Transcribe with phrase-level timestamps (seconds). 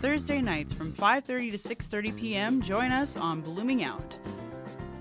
[0.00, 2.62] Thursday nights from 5:30 to 6:30 p.m.
[2.62, 4.18] Join us on Blooming Out.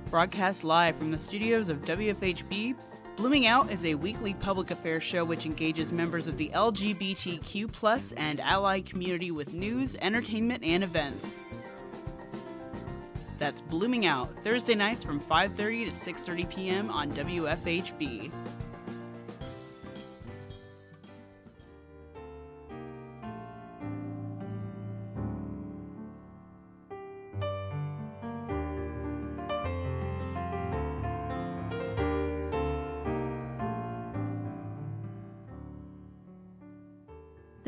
[0.09, 2.75] Broadcast live from the studios of WFHB,
[3.15, 8.39] Blooming Out is a weekly public affairs show which engages members of the LGBTQ+ and
[8.39, 11.43] allied community with news, entertainment, and events.
[13.37, 16.89] That's Blooming Out, Thursday nights from 5:30 to 6:30 p.m.
[16.89, 18.31] on WFHB.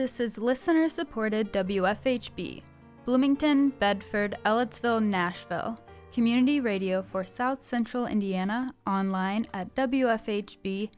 [0.05, 2.61] This is listener supported WFHB,
[3.05, 5.79] Bloomington, Bedford, Ellettsville, Nashville,
[6.13, 10.89] community radio for South Central Indiana, online at WFHB.org.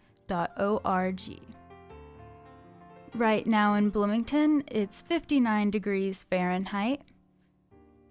[3.15, 7.01] Right now in Bloomington, it's 59 degrees Fahrenheit.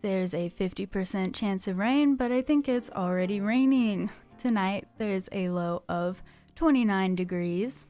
[0.00, 4.10] There's a 50% chance of rain, but I think it's already raining.
[4.38, 6.22] Tonight, there's a low of
[6.54, 7.84] 29 degrees.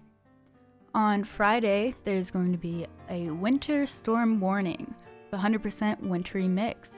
[0.96, 4.94] On Friday, there's going to be a winter storm warning,
[5.30, 6.90] the 100% wintry mix,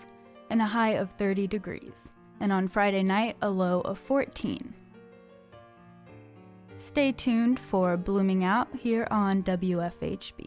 [0.50, 2.12] and a high of 30 degrees.
[2.38, 4.72] And on Friday night, a low of 14.
[6.76, 10.46] Stay tuned for Blooming Out here on WFHB.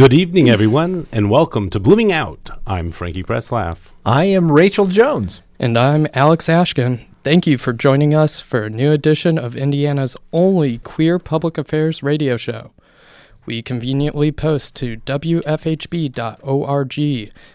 [0.00, 2.48] Good evening, everyone, and welcome to Blooming Out.
[2.66, 3.90] I'm Frankie Presslaf.
[4.06, 5.42] I am Rachel Jones.
[5.58, 7.04] And I'm Alex Ashkin.
[7.22, 12.02] Thank you for joining us for a new edition of Indiana's only queer public affairs
[12.02, 12.70] radio show.
[13.44, 15.42] We conveniently post to WFHB.org,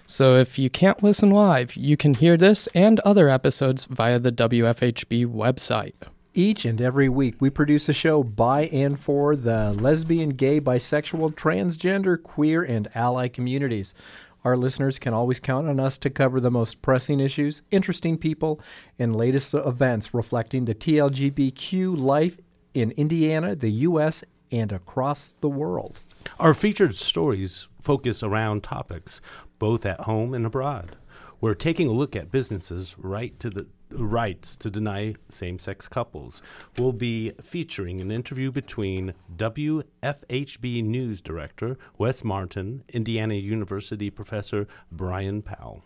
[0.06, 4.32] so if you can't listen live, you can hear this and other episodes via the
[4.32, 5.96] WFHB website.
[6.38, 11.34] Each and every week, we produce a show by and for the lesbian, gay, bisexual,
[11.36, 13.96] transgender, queer, and ally communities.
[14.44, 18.60] Our listeners can always count on us to cover the most pressing issues, interesting people,
[19.00, 22.38] and latest events reflecting the TLGBTQ life
[22.74, 26.02] in Indiana, the U.S., and across the world.
[26.38, 29.22] Our featured stories focus around topics
[29.58, 30.98] both at home and abroad.
[31.40, 36.42] We're taking a look at businesses right to the rights to deny same sex couples.
[36.78, 45.42] We'll be featuring an interview between WFHB News Director Wes Martin, Indiana University Professor Brian
[45.42, 45.84] Powell.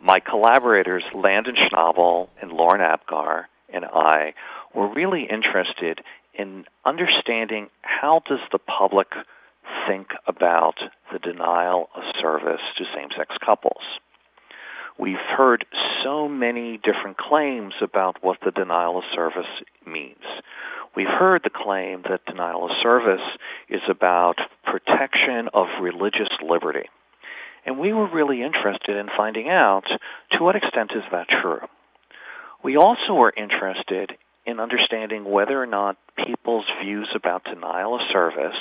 [0.00, 4.32] My collaborators, Landon Schnabel and Lauren Apgar, and I
[4.74, 6.00] were really interested
[6.32, 9.08] in understanding how does the public
[9.86, 10.74] think about
[11.12, 13.82] the denial of service to same-sex couples.
[14.98, 15.64] We've heard
[16.02, 19.46] so many different claims about what the denial of service
[19.86, 20.24] means.
[20.96, 23.22] We've heard the claim that denial of service
[23.68, 26.88] is about protection of religious liberty.
[27.64, 29.84] And we were really interested in finding out
[30.32, 31.60] to what extent is that true.
[32.64, 38.58] We also were interested in understanding whether or not people's views about denial of service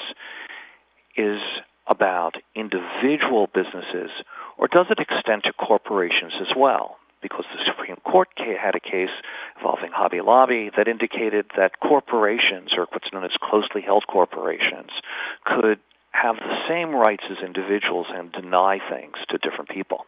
[1.18, 1.42] is
[1.88, 4.12] about individual businesses,
[4.58, 6.98] or does it extend to corporations as well?
[7.22, 9.10] Because the Supreme Court had a case
[9.58, 14.92] involving Hobby Lobby that indicated that corporations, or what's known as closely held corporations,
[15.46, 15.80] could
[16.12, 20.06] have the same rights as individuals and deny things to different people.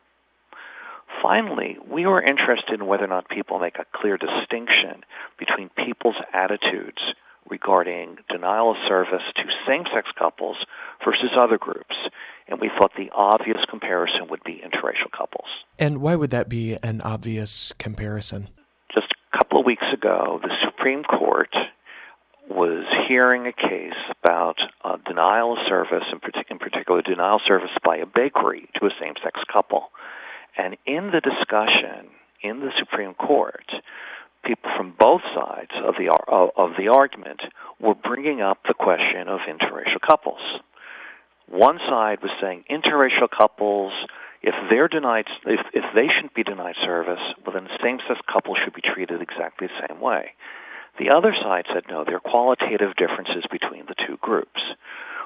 [1.22, 5.04] Finally, we were interested in whether or not people make a clear distinction
[5.38, 7.14] between people's attitudes
[7.50, 10.58] regarding denial of service to same-sex couples
[11.04, 11.96] versus other groups.
[12.48, 15.48] And we thought the obvious comparison would be interracial couples.
[15.78, 18.50] And why would that be an obvious comparison?
[18.94, 21.56] Just a couple of weeks ago, the Supreme Court
[22.50, 23.94] was hearing a case
[24.24, 28.68] about uh, denial of service, in, partic- in particular denial of service by a bakery
[28.80, 29.92] to a same-sex couple.
[30.58, 32.08] And in the discussion
[32.42, 33.72] in the Supreme Court,
[34.44, 37.42] people from both sides of the of the argument
[37.80, 40.42] were bringing up the question of interracial couples.
[41.48, 43.92] One side was saying interracial couples,
[44.42, 48.74] if they're denied, if, if they shouldn't be denied service, well then same-sex couples should
[48.74, 50.34] be treated exactly the same way.
[51.00, 54.62] The other side said no, there are qualitative differences between the two groups.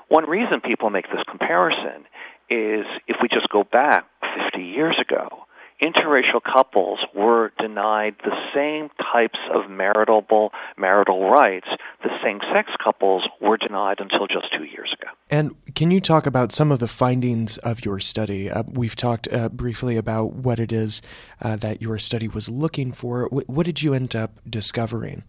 [0.08, 2.06] One reason people make this comparison
[2.50, 4.06] is if we just go back
[4.52, 5.46] 50 years ago,
[5.84, 11.68] interracial couples were denied the same types of marital marital rights
[12.04, 15.12] the same-sex couples were denied until just two years ago.
[15.30, 18.50] And can you talk about some of the findings of your study?
[18.50, 21.02] Uh, we've talked uh, briefly about what it is
[21.42, 23.24] uh, that your study was looking for.
[23.26, 25.24] W- what did you end up discovering?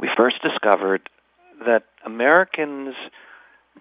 [0.00, 1.08] We first discovered
[1.66, 2.94] that Americans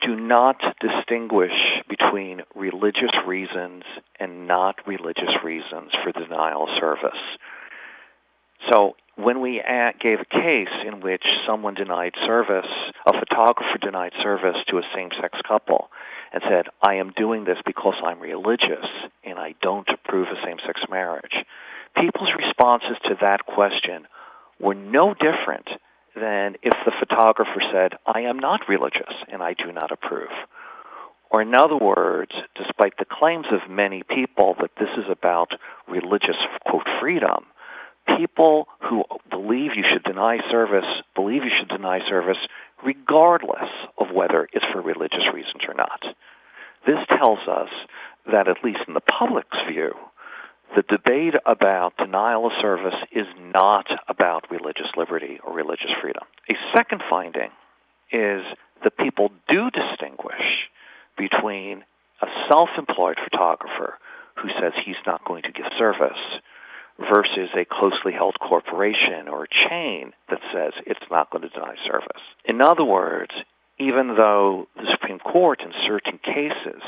[0.01, 1.53] do not distinguish
[1.89, 3.83] between religious reasons
[4.19, 7.19] and not religious reasons for denial of service.
[8.69, 9.61] So when we
[9.99, 12.67] gave a case in which someone denied service,
[13.05, 15.89] a photographer denied service to a same-sex couple,
[16.33, 18.85] and said, I am doing this because I'm religious
[19.23, 21.45] and I don't approve of same-sex marriage,
[21.95, 24.07] people's responses to that question
[24.59, 25.67] were no different
[26.19, 30.31] than if the photographer said, I am not religious and I do not approve.
[31.29, 35.51] Or, in other words, despite the claims of many people that this is about
[35.87, 37.45] religious, quote, freedom,
[38.17, 40.85] people who believe you should deny service
[41.15, 42.37] believe you should deny service
[42.83, 46.05] regardless of whether it's for religious reasons or not.
[46.85, 47.69] This tells us
[48.31, 49.93] that, at least in the public's view,
[50.75, 56.23] the debate about denial of service is not about religious liberty or religious freedom.
[56.49, 57.49] A second finding
[58.11, 58.43] is
[58.83, 60.69] that people do distinguish
[61.17, 61.83] between
[62.21, 63.97] a self-employed photographer
[64.35, 66.17] who says he's not going to give service
[66.99, 71.75] versus a closely held corporation or a chain that says it's not going to deny
[71.85, 72.21] service.
[72.45, 73.31] In other words,
[73.79, 76.81] even though the Supreme Court in certain cases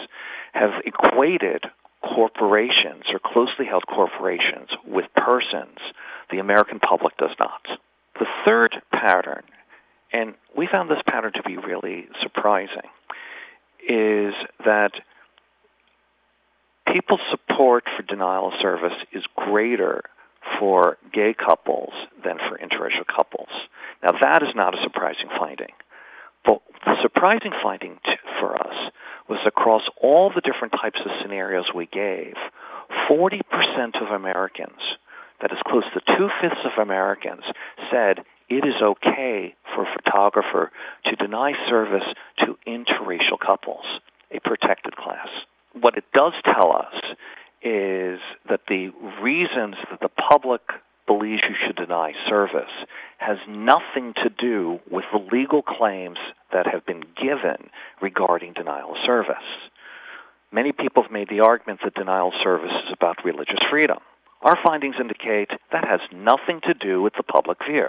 [0.53, 1.65] have equated
[2.01, 5.77] corporations or closely held corporations with persons.
[6.31, 7.67] The American public does not.
[8.19, 9.43] The third pattern,
[10.11, 12.89] and we found this pattern to be really surprising,
[13.87, 14.33] is
[14.65, 14.91] that
[16.91, 20.03] people's support for denial of service is greater
[20.59, 21.93] for gay couples
[22.23, 23.49] than for interracial couples.
[24.01, 25.71] Now, that is not a surprising finding.
[26.45, 28.91] But the surprising finding t- for us
[29.29, 32.33] was across all the different types of scenarios we gave,
[33.09, 33.41] 40%
[34.01, 34.79] of Americans,
[35.41, 37.43] that is close to two-fifths of Americans,
[37.91, 40.71] said it is okay for a photographer
[41.05, 42.03] to deny service
[42.39, 43.85] to interracial couples,
[44.31, 45.29] a protected class.
[45.79, 46.95] What it does tell us
[47.61, 48.89] is that the
[49.21, 50.61] reasons that the public
[51.09, 52.69] believes you should deny service
[53.17, 56.19] has nothing to do with the legal claims
[56.53, 59.49] that have been given regarding denial of service.
[60.51, 63.97] Many people have made the argument that denial of service is about religious freedom.
[64.43, 67.87] Our findings indicate that has nothing to do with the public view.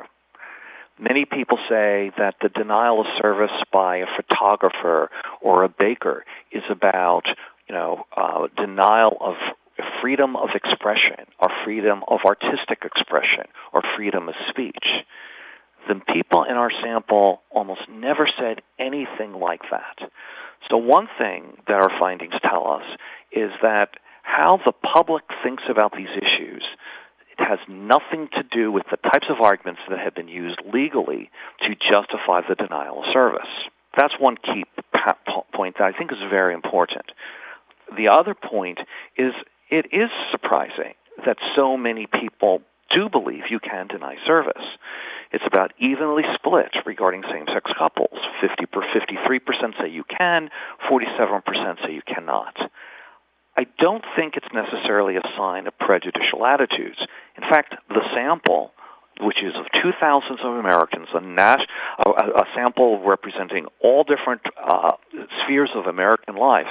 [0.99, 5.11] Many people say that the denial of service by a photographer
[5.43, 7.27] or a baker is about,
[7.69, 9.37] you know, uh, denial of
[10.01, 15.05] freedom of expression or freedom of artistic expression or freedom of speech.
[15.89, 20.11] The people in our sample almost never said anything like that.
[20.71, 22.85] So one thing that our findings tell us
[23.33, 23.91] is that
[24.23, 26.63] how the public thinks about these issues
[27.41, 31.31] it has nothing to do with the types of arguments that have been used legally
[31.63, 33.49] to justify the denial of service.
[33.97, 34.65] That's one key
[35.55, 37.07] point that I think is very important.
[37.97, 38.79] The other point
[39.17, 39.33] is
[39.71, 44.65] it is surprising that so many people do believe you can deny service.
[45.33, 48.19] It's about evenly split regarding same-sex couples.
[48.41, 50.51] 50 per 53% say you can,
[50.91, 52.57] 47% say you cannot.
[53.57, 56.99] I don't think it's necessarily a sign of prejudicial attitudes.
[57.37, 58.73] In fact, the sample,
[59.21, 61.67] which is of 2,000 of Americans, a, nas-
[62.05, 64.93] a, a sample representing all different uh,
[65.43, 66.69] spheres of American life,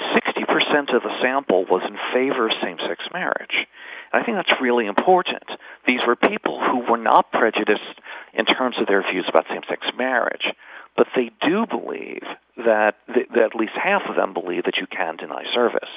[0.00, 3.66] 60% of the sample was in favor of same-sex marriage.
[4.12, 5.44] And I think that's really important.
[5.86, 8.00] These were people who were not prejudiced
[8.34, 10.52] in terms of their views about same-sex marriage,
[10.96, 12.24] but they do believe
[12.56, 15.90] that, th- that at least half of them believe that you can deny service.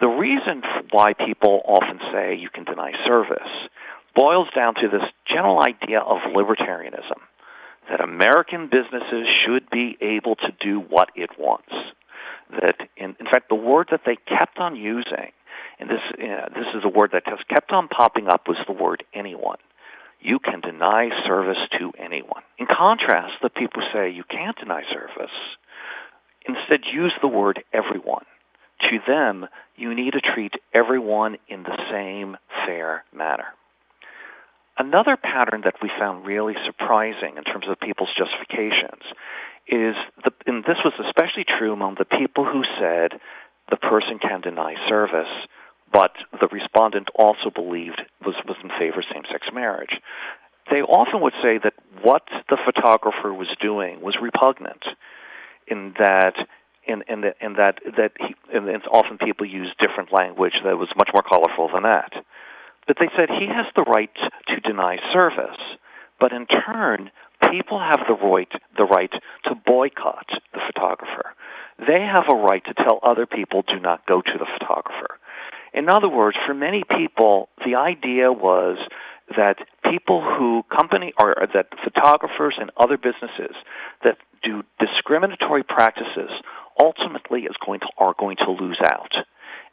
[0.00, 3.48] The reason why people often say you can deny service
[4.14, 7.18] boils down to this general idea of libertarianism
[7.88, 11.72] that American businesses should be able to do what it wants.
[12.50, 15.32] That, in, in fact, the word that they kept on using,
[15.78, 19.04] and this, this is a word that has kept on popping up, was the word
[19.12, 19.58] anyone.
[20.20, 22.42] You can deny service to anyone.
[22.58, 25.34] In contrast, the people say you can't deny service
[26.48, 28.24] instead use the word everyone.
[28.90, 33.46] To them, you need to treat everyone in the same fair manner.
[34.78, 39.02] Another pattern that we found really surprising in terms of people's justifications
[39.66, 43.18] is, the, and this was especially true among the people who said
[43.70, 45.32] the person can deny service,
[45.92, 50.00] but the respondent also believed was, was in favor of same-sex marriage.
[50.70, 54.84] They often would say that what the photographer was doing was repugnant,
[55.66, 56.34] in that
[56.86, 60.78] in, in, the, in that that he, and it's often people use different language that
[60.78, 62.12] was much more colorful than that.
[62.86, 64.14] But they said he has the right
[64.48, 65.58] to deny service,
[66.20, 67.10] but in turn,
[67.50, 69.12] people have the right the right
[69.44, 71.34] to boycott the photographer.
[71.78, 75.18] They have a right to tell other people do not go to the photographer.
[75.74, 78.78] In other words, for many people, the idea was
[79.36, 79.58] that
[79.90, 83.54] people who company or that photographers and other businesses
[84.04, 86.30] that do discriminatory practices
[86.80, 89.14] ultimately is going to are going to lose out.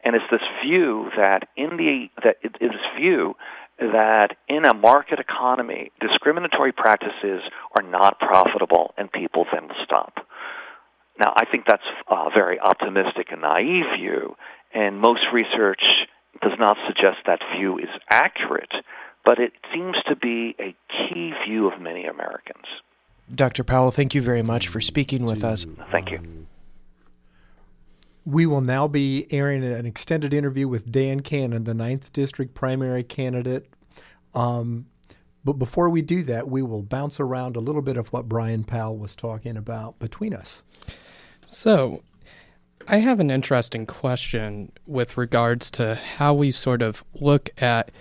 [0.03, 3.35] And it's this view that in the that it is view
[3.79, 7.41] that in a market economy, discriminatory practices
[7.75, 10.27] are not profitable, and people then will stop.
[11.19, 14.35] Now, I think that's a very optimistic and naive view,
[14.73, 15.83] and most research
[16.41, 18.73] does not suggest that view is accurate,
[19.23, 22.65] but it seems to be a key view of many Americans.
[23.33, 23.63] Dr.
[23.63, 25.65] Powell, thank you very much for speaking with us.
[25.91, 26.42] Thank you.
[28.25, 33.03] We will now be airing an extended interview with Dan Canon, the 9th District primary
[33.03, 33.67] candidate.
[34.33, 34.85] Um,
[35.43, 38.63] but before we do that, we will bounce around a little bit of what Brian
[38.63, 40.63] Powell was talking about between us.
[41.45, 42.01] So,
[42.87, 47.91] I have an interesting question with regards to how we sort of look at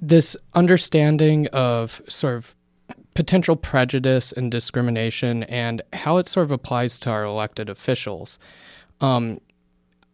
[0.00, 2.54] this understanding of sort of
[3.14, 8.38] potential prejudice and discrimination and how it sort of applies to our elected officials.
[9.00, 9.40] Um,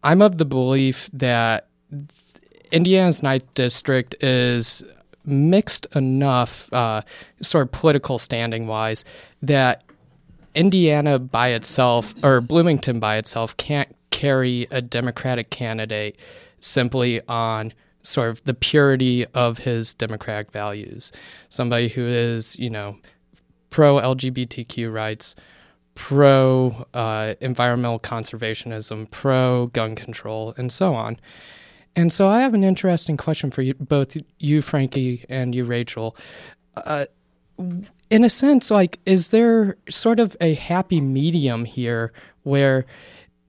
[0.03, 1.67] I'm of the belief that
[2.71, 4.83] Indiana's ninth district is
[5.25, 7.01] mixed enough, uh,
[7.41, 9.05] sort of political standing wise,
[9.41, 9.83] that
[10.55, 16.17] Indiana by itself, or Bloomington by itself, can't carry a Democratic candidate
[16.59, 17.73] simply on
[18.03, 21.11] sort of the purity of his democratic values.
[21.49, 22.97] Somebody who is, you know,
[23.69, 25.35] pro LGBTQ rights,
[25.95, 31.19] pro uh, environmental conservationism, pro gun control, and so on.
[31.95, 36.15] And so I have an interesting question for you, both you, Frankie, and you, Rachel.
[36.75, 37.05] Uh,
[38.09, 42.11] in a sense, like, is there sort of a happy medium here
[42.43, 42.85] where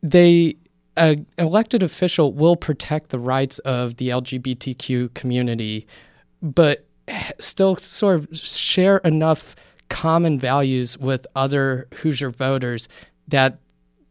[0.03, 0.57] they
[0.97, 5.87] an elected official will protect the rights of the LGBTQ community,
[6.41, 6.87] but
[7.41, 9.57] still sort of share enough
[9.95, 12.89] common values with other Hoosier voters
[13.29, 13.59] that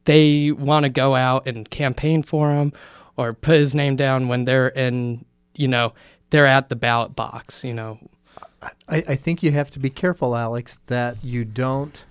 [0.05, 2.71] they want to go out and campaign for him
[3.17, 5.25] or put his name down when they're in,
[5.55, 5.91] you know,
[6.29, 7.99] they're at the ballot box, you know.
[8.87, 12.05] I, I think you have to be careful, Alex, that you don't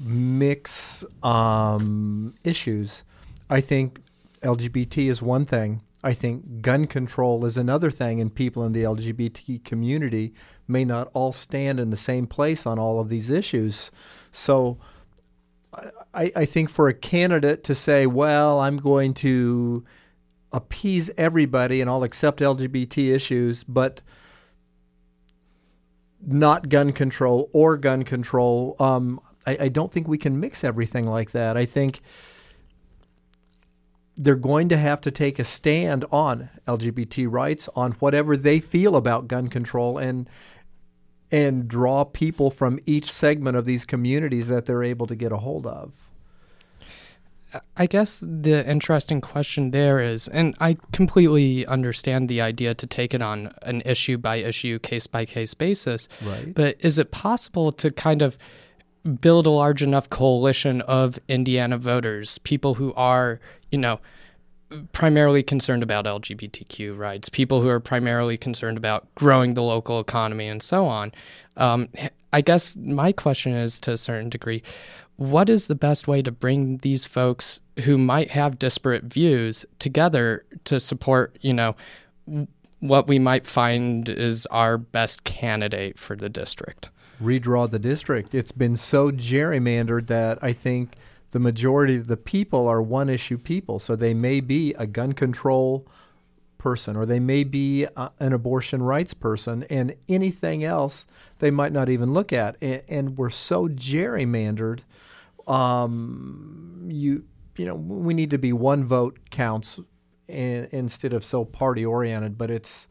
[0.00, 3.04] mix um, issues.
[3.50, 4.00] I think
[4.42, 5.82] LGBT is one thing.
[6.02, 10.32] I think gun control is another thing, and people in the LGBT community
[10.68, 13.90] may not all stand in the same place on all of these issues.
[14.30, 14.78] So
[16.14, 19.84] I, I think for a candidate to say, well, I'm going to
[20.52, 24.00] appease everybody and I'll accept LGBT issues, but
[26.26, 31.06] not gun control or gun control, um, I, I don't think we can mix everything
[31.06, 31.56] like that.
[31.56, 32.00] I think
[34.18, 38.96] they're going to have to take a stand on LGBT rights, on whatever they feel
[38.96, 40.28] about gun control, and
[41.30, 45.36] and draw people from each segment of these communities that they're able to get a
[45.36, 45.92] hold of.
[47.76, 53.14] I guess the interesting question there is, and I completely understand the idea to take
[53.14, 56.08] it on an issue by issue, case by case basis.
[56.22, 56.54] Right.
[56.54, 58.36] But is it possible to kind of
[59.20, 64.00] build a large enough coalition of Indiana voters, people who are, you know,
[64.92, 70.46] primarily concerned about LGBTQ rights, people who are primarily concerned about growing the local economy
[70.46, 71.12] and so on.
[71.56, 71.88] Um,
[72.32, 74.62] I guess my question is to a certain degree
[75.16, 80.44] what is the best way to bring these folks who might have disparate views together
[80.62, 81.74] to support, you know,
[82.78, 86.90] what we might find is our best candidate for the district?
[87.22, 88.34] redraw the district.
[88.34, 90.94] It's been so gerrymandered that I think
[91.30, 93.78] the majority of the people are one issue people.
[93.78, 95.86] So they may be a gun control
[96.58, 101.06] person or they may be uh, an abortion rights person and anything else
[101.38, 102.56] they might not even look at.
[102.60, 104.80] And, and we're so gerrymandered.
[105.46, 107.24] Um, you
[107.56, 109.80] you know we need to be one vote counts
[110.28, 112.88] in, instead of so party oriented, but it's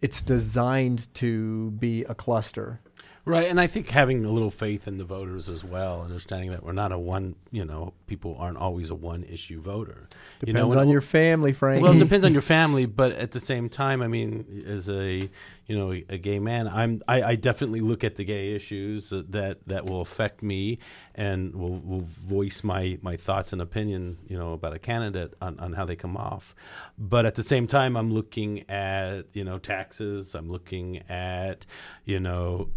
[0.00, 2.80] it's designed to be a cluster.
[3.26, 6.62] Right, and I think having a little faith in the voters as well, understanding that
[6.62, 10.08] we're not a one, you know, people aren't always a one issue voter.
[10.40, 11.82] Depends you know, on your family, Frank.
[11.82, 15.22] Well, it depends on your family, but at the same time, I mean, as a
[15.66, 19.58] you know a gay man, I'm I, I definitely look at the gay issues that
[19.66, 20.78] that will affect me
[21.14, 25.58] and will, will voice my my thoughts and opinion, you know, about a candidate on,
[25.60, 26.54] on how they come off.
[26.98, 30.34] But at the same time, I'm looking at you know taxes.
[30.34, 31.64] I'm looking at
[32.04, 32.68] you know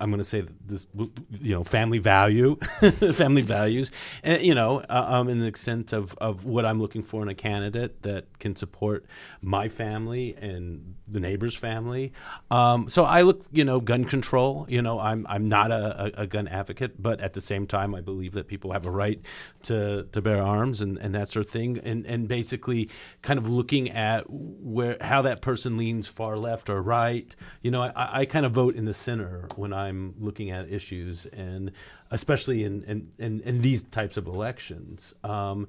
[0.00, 2.56] I'm going to say this, you know, family value,
[3.12, 3.90] family values,
[4.22, 7.28] and, you know, uh, um, in the extent of, of what I'm looking for in
[7.28, 9.06] a candidate that can support
[9.40, 12.12] my family and the neighbor's family.
[12.50, 14.66] Um, so I look, you know, gun control.
[14.68, 17.94] You know, I'm I'm not a, a, a, gun advocate, but at the same time,
[17.94, 19.20] I believe that people have a right
[19.64, 21.78] to to bear arms and, and that sort of thing.
[21.78, 22.88] And and basically,
[23.22, 27.34] kind of looking at where how that person leans far left or right.
[27.62, 31.26] You know, I, I kind of vote in the center when I'm looking at issues,
[31.26, 31.72] and
[32.10, 35.14] especially in in, in, in these types of elections.
[35.24, 35.68] Um,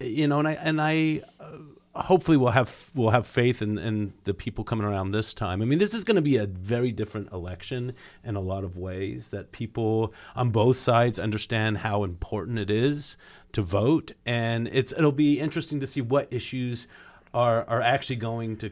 [0.00, 1.22] you know, and I and I.
[1.40, 1.58] Uh,
[1.96, 5.62] hopefully we'll have we'll have faith in, in the people coming around this time.
[5.62, 8.76] I mean, this is going to be a very different election in a lot of
[8.76, 9.28] ways.
[9.28, 13.16] That people on both sides understand how important it is
[13.52, 16.86] to vote, and it's it'll be interesting to see what issues
[17.32, 18.70] are are actually going to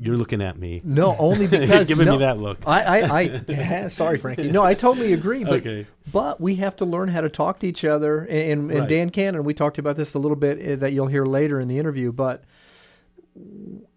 [0.00, 0.80] you're looking at me.
[0.84, 2.58] No, only because giving no, me that look.
[2.66, 4.50] I, I, I sorry, Frankie.
[4.50, 5.44] No, I totally agree.
[5.44, 5.86] But, okay.
[6.12, 8.20] but we have to learn how to talk to each other.
[8.20, 8.88] And, and Right.
[8.88, 11.68] Dan Canon, we talked about this a little bit uh, that you'll hear later in
[11.68, 12.12] the interview.
[12.12, 12.44] But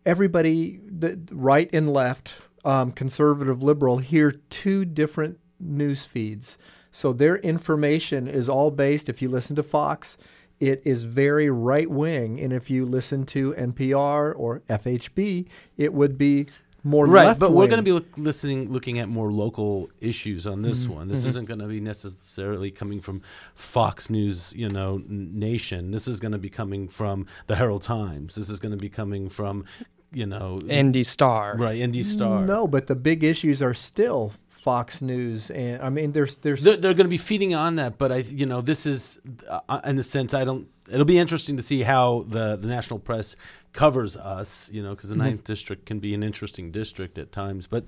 [0.06, 2.34] everybody, the right and left,
[2.66, 6.58] um, conservative, liberal, hear two different news feeds.
[6.92, 9.10] So their information is all based.
[9.10, 10.18] If you listen to Fox,
[10.60, 15.46] it is very right wing, and if you listen to NPR or FHB,
[15.78, 16.48] it would be
[16.82, 20.48] more right left but we're going to be look, listening looking at more local issues
[20.48, 20.94] on this Mm-hmm.
[20.94, 21.08] one.
[21.10, 23.22] This isn't going to be necessarily coming from
[23.54, 25.92] fox news you know n- nation.
[25.92, 28.36] This is going to be coming from the herald times.
[28.36, 29.66] This is going to be coming from
[30.14, 31.56] you know Indy Star.
[31.58, 32.46] right indy star.
[32.46, 36.78] No, but the big issues are still Fox News, and I mean, there's there's they're,
[36.78, 39.96] they're going to be feeding on that but i you know this is uh, in
[39.96, 43.36] the sense i don't it'll be interesting to see how the the national press
[43.74, 45.26] covers us you know because the Mm-hmm.
[45.26, 47.86] ninth district can be an interesting district at times but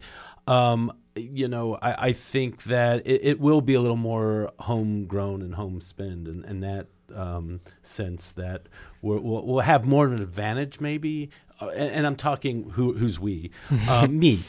[0.48, 5.42] um you know i, I think that it, it will be a little more homegrown
[5.42, 8.68] and homespend and, and that um, sense that
[9.02, 11.30] we're, we'll, we'll have more of an advantage maybe
[11.70, 13.52] and, and i'm talking who, who's we
[13.88, 14.44] uh, me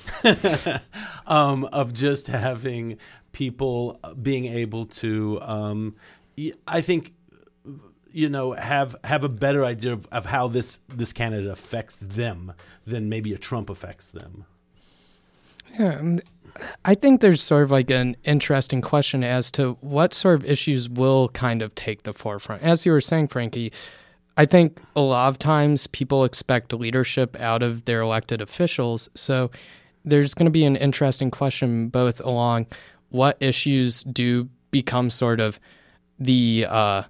[1.27, 2.99] um, of just having
[3.33, 5.95] people being able to um,
[6.67, 7.13] i think
[8.13, 12.53] you know have have a better idea of, of how this this candidate affects them
[12.87, 14.45] than maybe a Trump affects them.
[15.79, 16.23] Yeah, and
[16.85, 20.89] I think there's sort of like an interesting question as to what sort of issues
[20.89, 22.63] will kind of take the forefront.
[22.63, 23.73] As you were saying, Frankie,
[24.37, 29.09] I think a lot of times people expect leadership out of their elected officials.
[29.15, 29.51] So
[30.05, 32.67] there's going to be an interesting question both along
[33.11, 35.61] what issues do become sort of
[36.19, 37.03] the uh,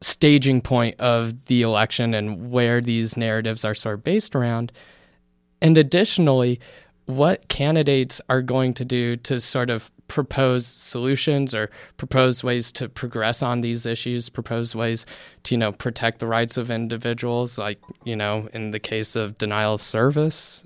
[0.00, 4.72] staging point of the election and where these narratives are sort of based around.
[5.60, 6.60] And additionally,
[7.06, 12.88] what candidates are going to do to sort of propose solutions or propose ways to
[12.88, 15.06] progress on these issues, propose ways
[15.44, 19.36] to, you know, protect the rights of individuals, like, you know, in the case of
[19.38, 20.64] denial of service.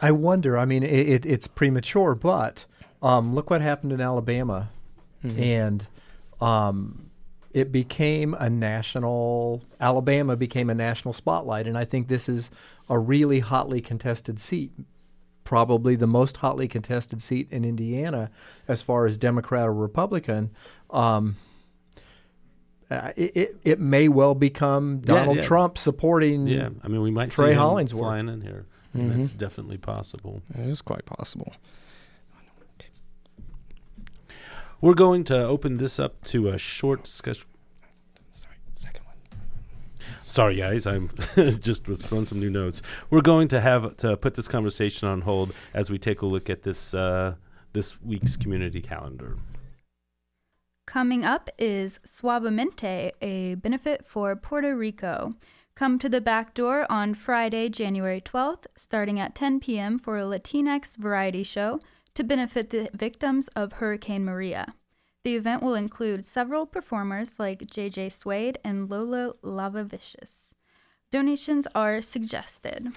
[0.00, 0.58] I wonder.
[0.58, 2.66] I mean, it, it, it's premature, but
[3.02, 4.70] um, look what happened in Alabama,
[5.22, 5.86] and
[6.40, 7.10] um,
[7.54, 9.62] it became a national.
[9.80, 12.50] Alabama became a national spotlight, and I think this is
[12.90, 14.72] a really hotly contested seat,
[15.44, 18.30] probably the most hotly contested seat in Indiana
[18.68, 20.50] as far as Democrat or Republican.
[20.90, 21.36] Um,
[22.90, 25.42] uh, it, it it may well become Donald yeah.
[25.42, 26.46] Trump supporting.
[26.46, 28.02] Yeah, I mean we might Trey see him Hollingsworth.
[28.02, 28.66] flying in here.
[28.92, 30.42] And That's definitely possible.
[30.56, 31.52] It is quite possible.
[34.84, 37.46] We're going to open this up to a short discussion.
[38.32, 39.16] Sorry, second one.
[40.26, 40.86] Sorry, guys.
[40.86, 41.10] I'm
[41.62, 42.82] just was throwing some new notes.
[43.08, 46.50] We're going to have to put this conversation on hold as we take a look
[46.50, 47.36] at this uh,
[47.72, 49.38] this week's community calendar.
[50.84, 55.30] Coming up is Suavemente, a benefit for Puerto Rico.
[55.74, 59.98] Come to the back door on Friday, January 12th, starting at 10 p.m.
[59.98, 61.80] for a Latinx variety show
[62.14, 64.68] to benefit the victims of Hurricane Maria.
[65.24, 70.52] The event will include several performers like JJ Suede and Lola Lavavicious.
[71.10, 72.88] Donations are suggested.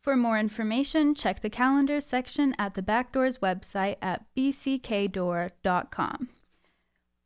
[0.00, 6.28] For more information, check the calendar section at the Backdoors website at bckdoor.com.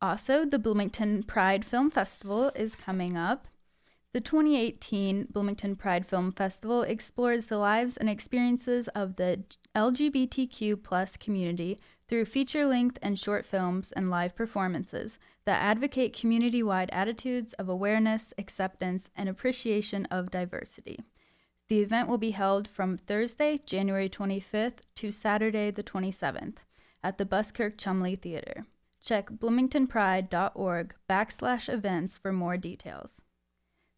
[0.01, 3.47] Also, the Bloomington Pride Film Festival is coming up.
[4.13, 9.43] The 2018 Bloomington Pride Film Festival explores the lives and experiences of the
[9.75, 16.61] LGBTQ plus community through feature length and short films and live performances that advocate community
[16.61, 20.99] wide attitudes of awareness, acceptance, and appreciation of diversity.
[21.67, 26.57] The event will be held from Thursday, January 25th to Saturday, the 27th,
[27.03, 28.61] at the Buskirk Chumley Theater.
[29.03, 33.22] Check bloomingtonpride.org backslash events for more details.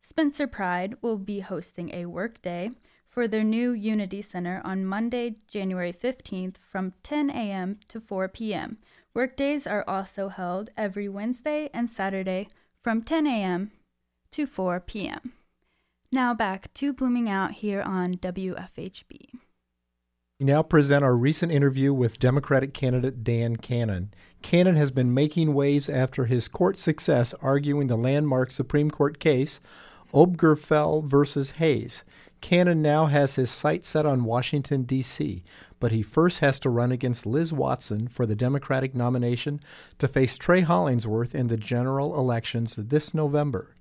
[0.07, 2.69] Spencer Pride will be hosting a work day
[3.09, 7.79] for their new Unity Center on Monday, January 15th from 10 a.m.
[7.87, 8.77] to 4 p.m.
[9.15, 12.47] Workdays are also held every Wednesday and Saturday
[12.83, 13.71] from 10 a.m.
[14.31, 15.33] to 4 p.m.
[16.11, 19.29] Now back to Blooming Out here on WFHB.
[20.39, 24.13] We now present our recent interview with Democratic candidate Dan Canon.
[24.43, 29.59] Canon has been making waves after his court success arguing the landmark Supreme Court case
[30.13, 32.03] Obergefell versus Hayes.
[32.41, 35.43] Canon now has his sights set on Washington, D.C.,
[35.79, 39.59] but he first has to run against Liz Watson for the Democratic nomination
[39.99, 43.75] to face Trey Hollingsworth in the general elections this November.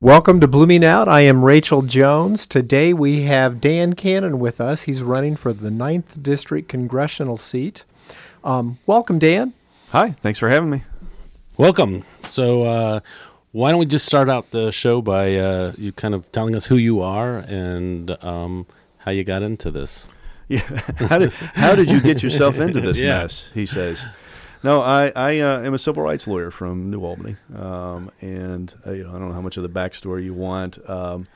[0.00, 1.08] Welcome to Blooming Out.
[1.08, 2.46] I am Rachel Jones.
[2.46, 4.82] Today we have Dan Canon with us.
[4.82, 7.84] He's running for the 9th District congressional seat.
[8.44, 9.54] Um, welcome, Dan.
[9.88, 10.84] Hi, thanks for having me.
[11.56, 12.04] Welcome.
[12.22, 13.00] So, uh,
[13.52, 16.66] why don't we just start out the show by uh, you kind of telling us
[16.66, 18.66] who you are and um,
[18.98, 20.08] how you got into this?
[20.50, 20.60] Yeah,
[21.10, 23.18] how did how did you get yourself into this Yeah.
[23.18, 23.50] mess?
[23.52, 24.02] He says.
[24.64, 28.92] No, I I uh, am a civil rights lawyer from New Albany, um, and uh,
[28.92, 30.78] you know I don't know how much of the backstory you want.
[30.88, 31.26] Um,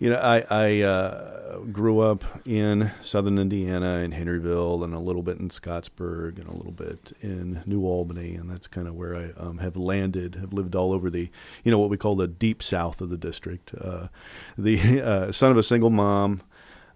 [0.00, 5.22] you know, I I uh, grew up in southern Indiana in Henryville, and a little
[5.22, 9.14] bit in Scottsburg, and a little bit in New Albany, and that's kind of where
[9.14, 10.36] I um, have landed.
[10.36, 11.28] Have lived all over the,
[11.64, 13.74] you know, what we call the deep south of the district.
[13.78, 14.08] Uh,
[14.56, 16.40] the uh, son of a single mom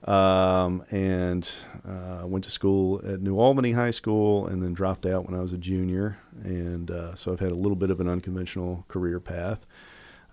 [0.04, 1.50] um, and
[1.86, 5.42] uh, went to school at New Albany High School, and then dropped out when I
[5.42, 6.18] was a junior.
[6.42, 9.66] And uh, so I've had a little bit of an unconventional career path.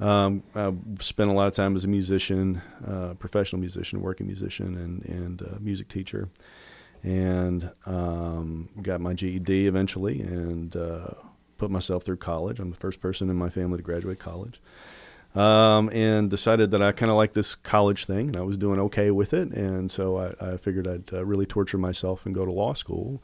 [0.02, 4.76] Um, I spent a lot of time as a musician, uh, professional musician, working musician,
[4.76, 6.30] and and uh, music teacher,
[7.04, 11.12] and um, got my GED eventually, and uh,
[11.58, 12.60] put myself through college.
[12.60, 14.60] I'm the first person in my family to graduate college
[15.36, 18.80] um, and decided that I kind of like this college thing, and I was doing
[18.82, 22.46] okay with it, and so I, I figured I'd uh, really torture myself and go
[22.46, 23.22] to law school.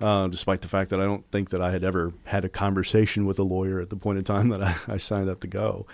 [0.00, 3.26] Uh, despite the fact that I don't think that I had ever had a conversation
[3.26, 5.86] with a lawyer at the point in time that I, I signed up to go.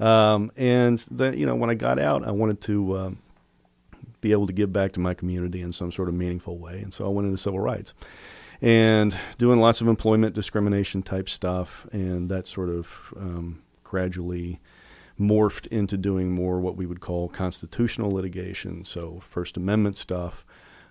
[0.00, 3.18] Um, and then, you know, when I got out, I wanted to um,
[4.20, 6.92] be able to give back to my community in some sort of meaningful way, and
[6.92, 7.94] so I went into civil rights
[8.60, 14.60] and doing lots of employment discrimination type stuff, and that sort of um, gradually
[15.18, 20.44] morphed into doing more what we would call constitutional litigation, so First Amendment stuff,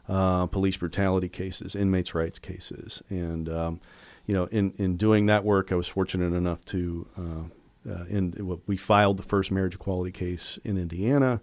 [0.08, 3.82] uh, police brutality cases, inmates' rights cases, and um,
[4.26, 7.08] you know, in in doing that work, I was fortunate enough to.
[7.18, 7.54] Uh,
[7.90, 11.42] uh, in we filed the first marriage equality case in Indiana,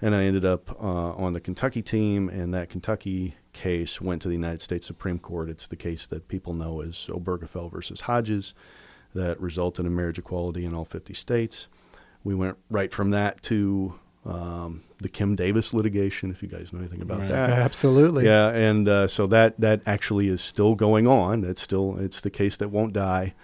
[0.00, 4.28] and I ended up uh, on the Kentucky team, and that Kentucky case went to
[4.28, 5.50] the United States Supreme Court.
[5.50, 8.54] It's the case that people know as Obergefell versus Hodges,
[9.14, 11.68] that resulted in marriage equality in all 50 states.
[12.24, 16.78] We went right from that to um, the Kim Davis litigation, if you guys know
[16.78, 17.28] anything about Right.
[17.28, 17.50] that.
[17.50, 18.24] Absolutely.
[18.24, 21.44] Yeah, and uh, so that that actually is still going on.
[21.44, 23.34] It's still it's the case that won't die.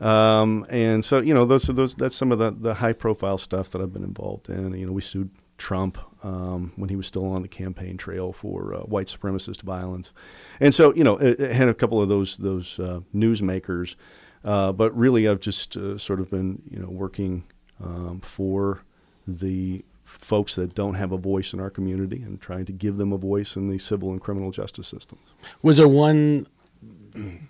[0.00, 3.38] Um, and so you know those are those that's some of the the high profile
[3.38, 4.74] stuff that I've been involved in.
[4.74, 8.74] You know, we sued Trump um, when he was still on the campaign trail for
[8.74, 10.12] uh, white supremacist violence,
[10.60, 13.96] and so you know it, it had a couple of those those uh, newsmakers.
[14.44, 17.44] Uh, but really, I've just uh, sort of been you know working
[17.82, 18.82] um, for
[19.26, 23.12] the folks that don't have a voice in our community and trying to give them
[23.12, 25.20] a voice in the civil and criminal justice systems.
[25.62, 26.46] Was there one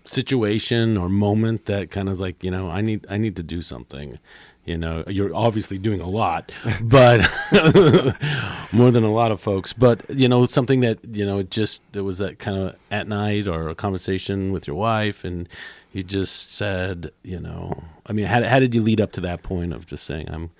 [0.04, 3.62] situation or moment that kind of like you know I need I need to do
[3.62, 4.18] something.
[4.64, 6.50] You know, you're obviously doing a lot,
[6.82, 7.20] but
[8.72, 9.72] more than a lot of folks.
[9.72, 13.06] But you know, something that you know, it just it was that kind of at
[13.06, 15.48] night or a conversation with your wife, and
[15.92, 19.44] you just said, you know, I mean, how how did you lead up to that
[19.44, 20.50] point of just saying I'm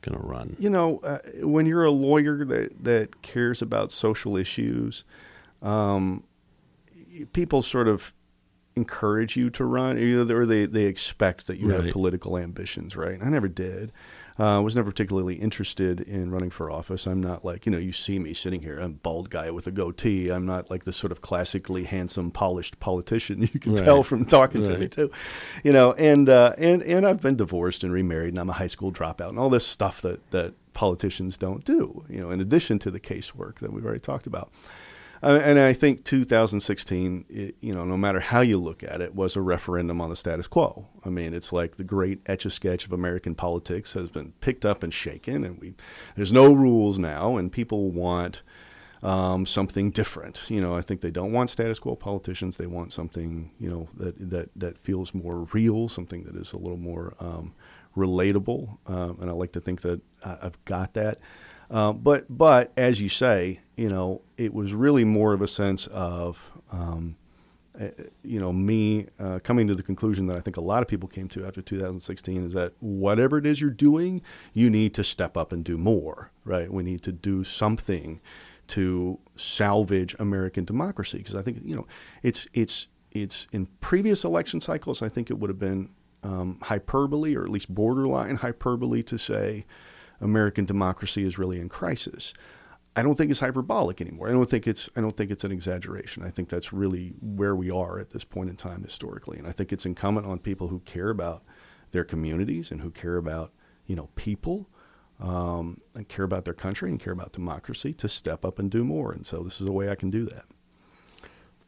[0.00, 0.56] going to run?
[0.58, 5.04] You know, uh, when you're a lawyer that that cares about social issues,
[5.60, 6.24] um,
[7.34, 8.14] people sort of
[8.80, 11.84] encourage you to run, or they, they expect that you Right.
[11.84, 13.18] have political ambitions, right?
[13.22, 13.92] I never did.
[14.38, 17.06] Uh, I was never particularly interested in running for office.
[17.06, 19.66] I'm not like, you know, you see me sitting here, I'm a bald guy with
[19.66, 20.30] a goatee.
[20.30, 23.84] I'm not like the sort of classically handsome, polished politician you can Right.
[23.84, 25.10] tell from talking to me too.
[25.62, 28.66] You know, and, uh, and, and I've been divorced and remarried and I'm a high
[28.68, 32.78] school dropout and all this stuff that, that politicians don't do, you know, in addition
[32.78, 34.50] to the casework that we've already talked about.
[35.22, 39.14] Uh, and I think 2016, it, you know, no matter how you look at it,
[39.14, 40.86] was a referendum on the status quo.
[41.04, 44.64] I mean, it's like the great etch a sketch of American politics has been picked
[44.64, 45.74] up and shaken, and we
[46.16, 48.42] there's no rules now, and people want
[49.02, 50.44] um, something different.
[50.48, 52.56] You know, I think they don't want status quo politicians.
[52.56, 56.58] They want something, you know, that that that feels more real, something that is a
[56.58, 57.54] little more um,
[57.96, 58.78] relatable.
[58.86, 61.18] Um, and I like to think that I, I've got that.
[61.70, 65.86] Uh, but but as you say, you know, it was really more of a sense
[65.86, 66.38] of
[66.70, 67.16] um,
[67.80, 67.88] uh,
[68.22, 71.08] you know me uh, coming to the conclusion that I think a lot of people
[71.08, 74.20] came to after 2016 is that whatever it is you're doing,
[74.52, 76.30] you need to step up and do more.
[76.44, 76.70] Right?
[76.70, 78.20] We need to do something
[78.66, 81.86] to salvage American democracy because I think you know
[82.22, 85.00] it's it's it's in previous election cycles.
[85.00, 85.88] I think it would have been
[86.22, 89.64] um, hyperbole or at least borderline hyperbole to say
[90.20, 92.34] American democracy is really in crisis.
[93.00, 94.28] I don't think it's hyperbolic anymore.
[94.28, 96.22] I don't think it's I don't think it's an exaggeration.
[96.22, 99.52] I think that's really where we are at this point in time historically, and I
[99.52, 101.42] think it's incumbent on people who care about
[101.92, 103.52] their communities and who care about
[103.86, 104.68] you know people
[105.18, 108.84] um, and care about their country and care about democracy to step up and do
[108.84, 109.12] more.
[109.12, 110.44] And so this is a way I can do that.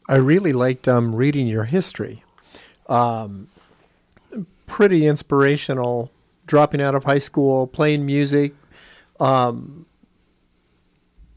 [0.09, 2.25] I really liked um, reading your history.
[2.89, 3.49] Um,
[4.67, 6.11] pretty inspirational.
[6.45, 8.53] Dropping out of high school, playing music,
[9.21, 9.87] um,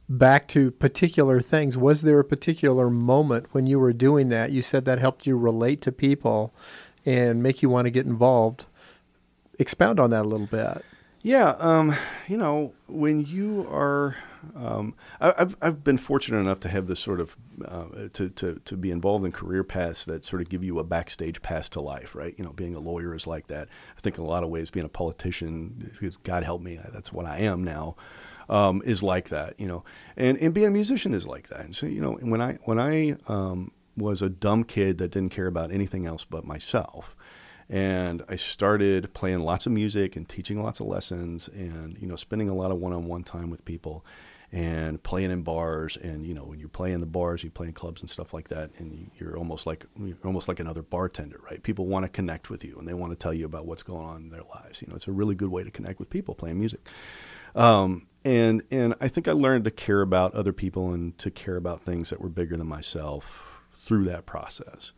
[0.07, 1.77] back to particular things.
[1.77, 4.51] Was there a particular moment when you were doing that?
[4.51, 6.53] You said that helped you relate to people
[7.05, 8.65] and make you want to get involved.
[9.59, 10.83] Expound on that a little bit.
[11.21, 11.95] Yeah, um,
[12.27, 14.15] you know, when you are,
[14.55, 17.35] um, I, I've I've been fortunate enough to have this sort of
[17.67, 20.83] uh, to to to be involved in career paths that sort of give you a
[20.83, 22.35] backstage pass to life, right?
[22.37, 23.69] You know, being a lawyer is like that.
[23.97, 25.91] I think in a lot of ways, being a politician,
[26.21, 27.95] God help me, that's what I am now,
[28.49, 29.59] um, is like that.
[29.59, 29.83] You know,
[30.17, 31.61] and and being a musician is like that.
[31.61, 35.31] And so you know, when I when I um, was a dumb kid that didn't
[35.31, 37.15] care about anything else but myself
[37.69, 42.15] and I started playing lots of music and teaching lots of lessons and you know
[42.15, 44.05] spending a lot of one-on-one time with people
[44.51, 47.67] and playing in bars and you know when you play in the bars you play
[47.67, 50.83] in clubs and stuff like that and you- you're almost like you're almost like another
[50.83, 53.65] bartender right people want to connect with you and they want to tell you about
[53.65, 55.97] what's going on in their lives you know it's a really good way to connect
[55.99, 56.87] with people playing music
[57.55, 61.55] um, and and I think I learned to care about other people and to care
[61.55, 64.91] about things that were bigger than myself through that process.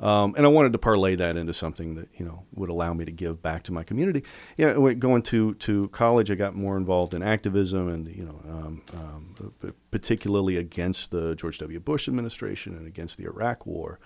[0.00, 3.04] Um, and I wanted to parlay that into something that you know would allow me
[3.04, 4.24] to give back to my community.
[4.56, 8.24] Yeah, you know, going to to college, I got more involved in activism and you
[8.24, 11.78] know, um, um, particularly against the George W.
[11.78, 14.00] Bush administration and against the Iraq War.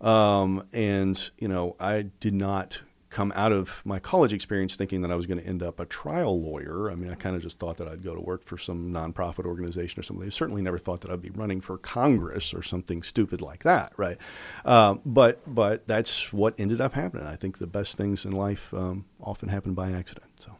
[0.00, 5.10] Um, and you know, I did not come out of my college experience thinking that
[5.10, 6.90] I was going to end up a trial lawyer.
[6.90, 9.44] I mean, I kind of just thought that I'd go to work for some nonprofit
[9.46, 10.24] organization or something.
[10.24, 13.92] I certainly never thought that I'd be running for Congress or something stupid like that,
[13.96, 14.16] right?
[14.64, 17.26] Um, but but that's what ended up happening.
[17.26, 20.26] I think the best things in life um, often happen by accident.
[20.38, 20.52] So.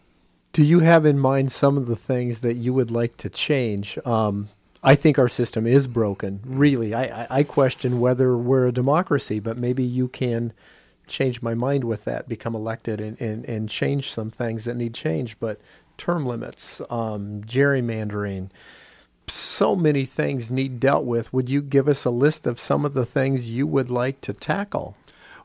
[0.52, 3.96] Do you have in mind some of the things that you would like to change?
[4.04, 4.48] Um,
[4.82, 6.40] I think our system is broken.
[6.44, 10.52] Really, I, I, I question whether we're a democracy, but maybe you can
[11.10, 14.94] change my mind with that, become elected, and, and, and change some things that need
[14.94, 15.38] change.
[15.38, 15.60] But
[15.98, 18.50] term limits, um, gerrymandering,
[19.28, 21.32] so many things need dealt with.
[21.32, 24.32] Would you give us a list of some of the things you would like to
[24.32, 24.96] tackle?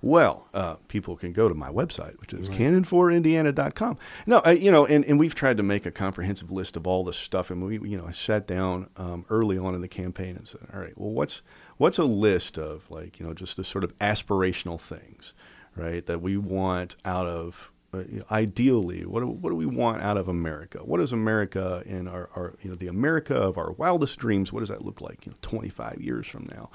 [0.02, 3.98] Well, uh, people can go to my website, which is canon4indiana.com.
[4.28, 7.04] No, I, you know, and, and we've tried to make a comprehensive list of all
[7.04, 7.50] the stuff.
[7.50, 10.62] And we, you know, I sat down um, early on in the campaign and said,
[10.72, 11.42] all right, well, what's
[11.78, 15.34] what's a list of like, you know, just the sort of aspirational things,
[15.76, 20.18] right, that we want out of uh, ideally, what do, what do we want out
[20.18, 20.80] of America?
[20.80, 24.52] What is America in our, our, you know, the America of our wildest dreams?
[24.52, 26.70] What does that look like, you know, 25 years from now?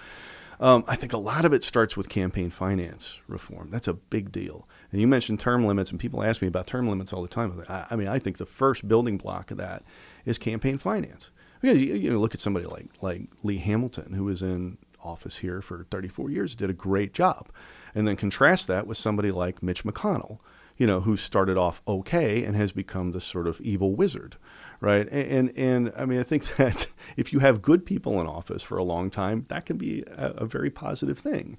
[0.60, 3.70] Um, I think a lot of it starts with campaign finance reform.
[3.70, 4.68] That's a big deal.
[4.92, 7.64] And you mentioned term limits, and people ask me about term limits all the time.
[7.68, 9.82] I, I mean, I think the first building block of that
[10.26, 11.30] is campaign finance.
[11.62, 15.38] Because you, you know, look at somebody like like Lee Hamilton, who was in office
[15.38, 17.48] here for 34 years, did a great job,
[17.94, 20.38] and then contrast that with somebody like Mitch McConnell,
[20.76, 24.36] you know, who started off okay and has become this sort of evil wizard,
[24.80, 25.08] right?
[25.10, 26.86] And and, and I mean, I think that
[27.16, 30.30] if you have good people in office for a long time, that can be a,
[30.38, 31.58] a very positive thing.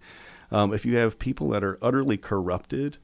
[0.51, 2.97] Um, if you have people that are utterly corrupted,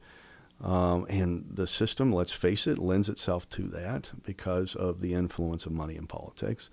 [0.62, 5.66] um, and the system, let's face it, lends itself to that because of the influence
[5.66, 6.68] of money in politics.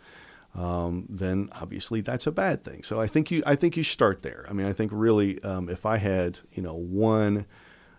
[0.56, 2.84] Um, then obviously that's a bad thing.
[2.84, 4.46] So I think you I think you start there.
[4.50, 7.46] I mean, I think really um, if I had you know one.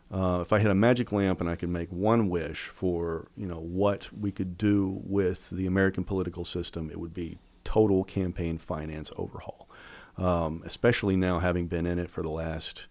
[0.08, 3.46] Uh, if I had a magic lamp and I could make one wish for you
[3.46, 8.56] know what we could do with the American political system, it would be total campaign
[8.56, 9.68] finance overhaul.
[10.16, 12.86] Um, especially now having been in it for the last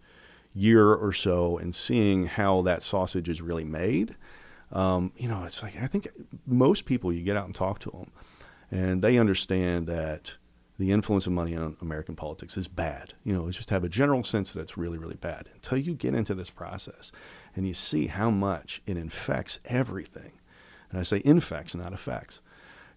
[0.54, 4.16] year or so and seeing how that sausage is really made.
[4.72, 6.08] Um, you know, it's like I think
[6.48, 8.12] most people you get out and talk to them,
[8.72, 10.36] and they understand that
[10.78, 13.14] the influence of money on American politics is bad.
[13.24, 15.48] You know, just have a general sense that it's really, really bad.
[15.54, 17.12] Until you get into this process
[17.56, 20.34] and you see how much it infects everything,
[20.90, 22.42] and I say infects, not affects.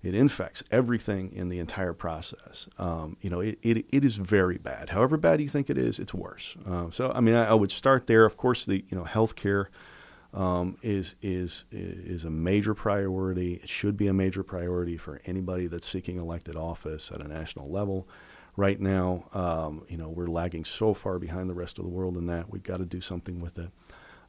[0.03, 2.69] It infects everything in the entire process.
[2.79, 4.91] Um, you know, it, it, it is very bad.
[4.91, 6.57] However bad you think it is, it's worse.
[6.65, 8.25] Uh, so, I mean, I, I, would start there.
[8.25, 9.67] Of course, the you know healthcare
[10.35, 13.55] um, is is is a major priority.
[13.63, 17.71] It should be a major priority for anybody that's seeking elected office at a national
[17.71, 18.09] level.
[18.57, 22.17] Right now, um, you know, we're lagging so far behind the rest of the world
[22.17, 23.71] in that we've got to do something with it.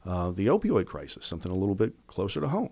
[0.06, 2.70] Uh, the opioid crisis, something a little bit closer to home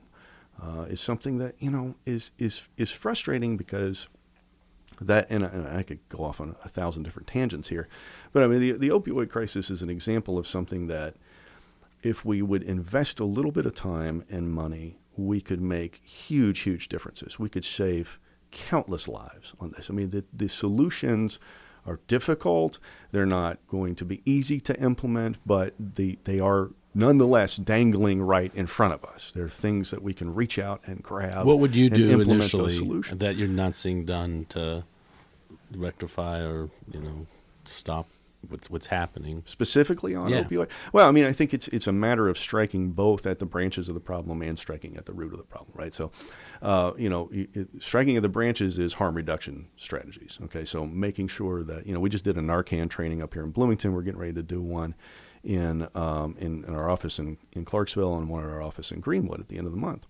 [0.63, 4.09] uh, is something that you know is is is frustrating because
[5.01, 7.89] that and I, and I, could go off on a thousand different tangents here,
[8.33, 11.15] but I mean the the opioid crisis is an example of something that
[12.03, 16.61] if we would invest a little bit of time and money, we could make huge
[16.61, 17.39] huge differences.
[17.39, 18.19] We could save
[18.51, 19.91] countless lives on this.
[19.91, 21.39] I mean the the solutions
[21.87, 22.79] are difficult.
[23.13, 28.55] They're not going to be easy to implement, but the, they are nonetheless dangling right
[28.55, 29.33] in front of us.
[29.35, 31.47] There are things that we can reach out and grab.
[31.47, 32.79] What would you do initially
[33.15, 34.85] that you're not seeing done to
[35.75, 37.27] rectify or you know
[37.65, 38.09] stop
[38.47, 40.43] what's what's happening specifically on yeah.
[40.43, 40.69] opioid?
[40.93, 43.89] Well, I mean, I think it's it's a matter of striking both at the branches
[43.89, 45.93] of the problem and striking at the root of the problem, right?
[45.93, 46.11] So,
[46.63, 50.39] uh, you know, it, striking at the branches is harm reduction strategies.
[50.45, 53.43] Okay, so making sure that you know we just did a Narcan training up here
[53.43, 53.93] in Bloomington.
[53.93, 54.95] We're getting ready to do one
[55.45, 59.01] in, um, in, in our office in, in Clarksville and one at our office in
[59.01, 60.07] Greenwood at the end of the month.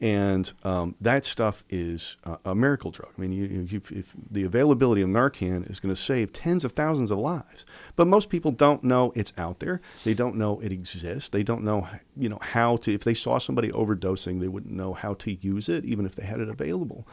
[0.00, 3.12] And um, that stuff is uh, a miracle drug.
[3.16, 6.72] I mean, you, you, if the availability of Narcan is going to save tens of
[6.72, 7.64] thousands of lives,
[7.96, 9.80] but most people don't know it's out there.
[10.04, 11.28] They don't know it exists.
[11.28, 12.92] They don't know, you know, how to.
[12.92, 16.24] If they saw somebody overdosing, they wouldn't know how to use it, even if they
[16.24, 17.06] had it available.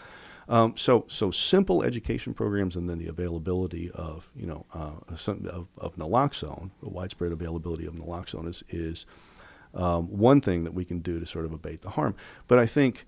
[0.50, 5.67] Um, so, so simple education programs, and then the availability of you know uh, of,
[5.78, 9.06] of, naloxone, the widespread availability of naloxone is is
[9.74, 12.16] um, one thing that we can do to sort of abate the harm.
[12.48, 13.06] But I think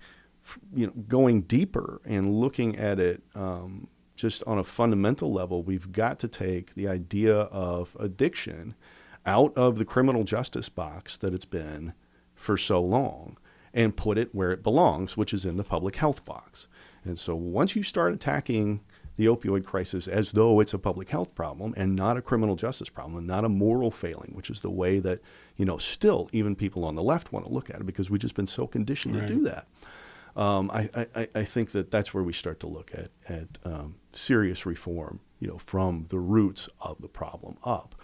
[0.74, 5.90] you know going deeper and looking at it um, just on a fundamental level, we've
[5.92, 8.74] got to take the idea of addiction
[9.26, 11.94] out of the criminal justice box that it's been
[12.34, 13.38] for so long
[13.72, 16.68] and put it where it belongs, which is in the public health box.
[17.04, 18.80] And so once you start attacking
[19.16, 22.88] the opioid crisis as though it's a public health problem and not a criminal justice
[22.88, 25.20] problem and not a moral failing, which is the way that,
[25.56, 28.20] you know, still even people on the left want to look at it because we've
[28.20, 29.26] just been so conditioned right.
[29.26, 29.66] to do that.
[30.36, 33.94] Um, I, I, I, think that that's where we start to look at, at um,
[34.12, 37.94] serious reform, you know, from the roots of the problem up.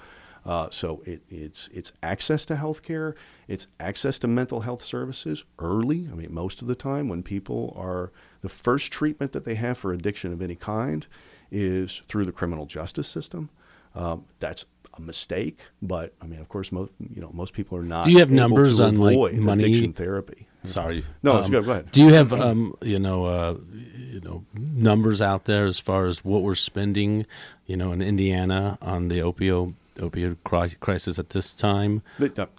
[0.46, 3.14] Uh, so it, it's it's access to health care,
[3.48, 6.08] it's access to mental health services early.
[6.10, 9.78] I mean, most of the time when people are the first treatment that they have
[9.78, 11.06] for addiction of any kind
[11.50, 13.50] is through the criminal justice system.
[13.94, 17.82] Um, that's a mistake, but I mean, of course, most you know most people are
[17.82, 18.04] not.
[18.04, 20.46] Do you have numbers on like money addiction therapy?
[20.62, 21.64] Sorry, no, um, good.
[21.64, 21.90] Go ahead.
[21.90, 26.24] Do you have um, you know uh, you know numbers out there as far as
[26.24, 27.26] what we're spending,
[27.66, 30.36] you know, in Indiana on the opioid opioid
[30.80, 32.02] crisis at this time?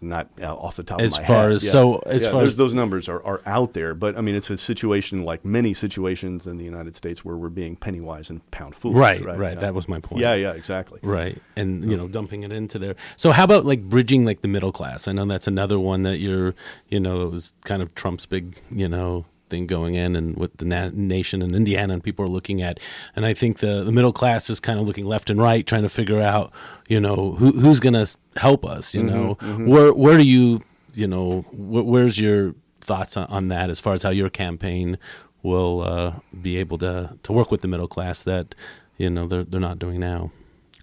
[0.01, 1.51] Not uh, off the top as of my far head.
[1.53, 1.71] As, yeah.
[1.71, 4.49] So as yeah, far as those numbers are, are out there, but I mean it's
[4.49, 8.49] a situation like many situations in the United States where we're being penny wise and
[8.51, 8.97] pound foolish.
[8.97, 9.37] Right, right.
[9.37, 9.53] right.
[9.53, 9.59] Yeah.
[9.59, 10.21] That was my point.
[10.21, 10.99] Yeah, yeah, exactly.
[11.03, 12.95] Right, and you know dumping it into there.
[13.17, 15.07] So how about like bridging like the middle class?
[15.07, 16.55] I know that's another one that you're
[16.89, 20.57] you know it was kind of Trump's big you know thing going in and what
[20.57, 22.79] the na- nation and Indiana and people are looking at.
[23.15, 25.83] And I think the, the middle class is kind of looking left and right, trying
[25.83, 26.51] to figure out,
[26.87, 29.35] you know, who, who's going to help us, you know,
[29.67, 30.63] where, where do you,
[30.95, 34.97] you know, wh- where's your thoughts on, on that as far as how your campaign
[35.43, 38.55] will uh, be able to, to work with the middle class that,
[38.97, 40.31] you know, they're, they're not doing now?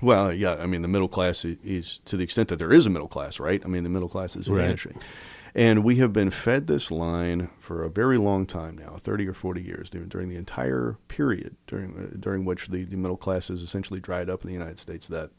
[0.00, 2.86] Well, yeah, I mean, the middle class i- is to the extent that there is
[2.86, 3.60] a middle class, right?
[3.64, 4.68] I mean, the middle class is Right.
[5.54, 9.34] And we have been fed this line for a very long time now 30 or
[9.34, 13.62] 40 years during, the entire period during, uh, during which the, the middle class has
[13.62, 15.30] essentially dried up in the United States that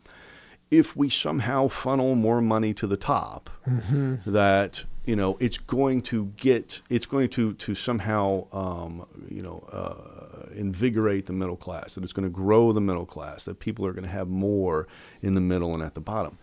[0.71, 3.49] if we somehow funnel more money to the top,
[4.25, 9.67] that you know it's going to get it's going to to somehow um, you know
[9.71, 11.95] uh, invigorate the middle class.
[11.95, 13.45] That it's going to grow the middle class.
[13.45, 14.87] That people are going to have more
[15.21, 16.37] in the middle and at the bottom.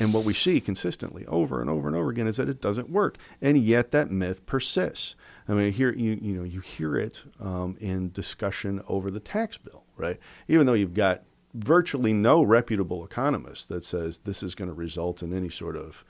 [0.00, 2.88] And what we see consistently over and over and over again is that it doesn't
[2.88, 5.14] work, and yet that myth persists.
[5.46, 9.58] I mean, here you you know you hear it um, in discussion over the tax
[9.58, 10.18] bill, right?
[10.48, 11.22] Even though you've got
[11.52, 16.02] virtually no reputable economist that says this is going to result in any sort of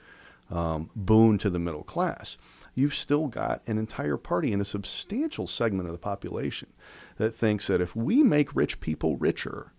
[0.51, 2.39] um, boon to the middle class,
[2.77, 6.69] you've still got an entire party and a substantial segment of the population
[7.17, 9.73] that thinks that if we make rich people richer,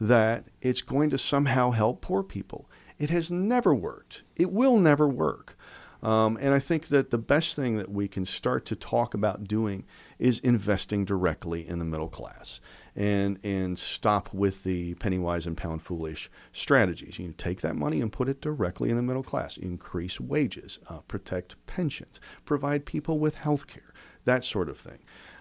[0.00, 2.68] that it's going to somehow help poor people.
[2.98, 4.22] It has never worked.
[4.36, 5.56] It will never work.
[6.02, 9.44] Um, and I think that the best thing that we can start to talk about
[9.44, 9.84] doing
[10.18, 12.60] is investing directly in the middle class
[12.94, 17.18] and, and stop with the penny wise and pound foolish strategies.
[17.18, 20.98] You take that money and put it directly in the middle class, increase wages, uh,
[21.00, 23.92] protect pensions, provide people with health care,
[24.24, 24.98] that sort of thing.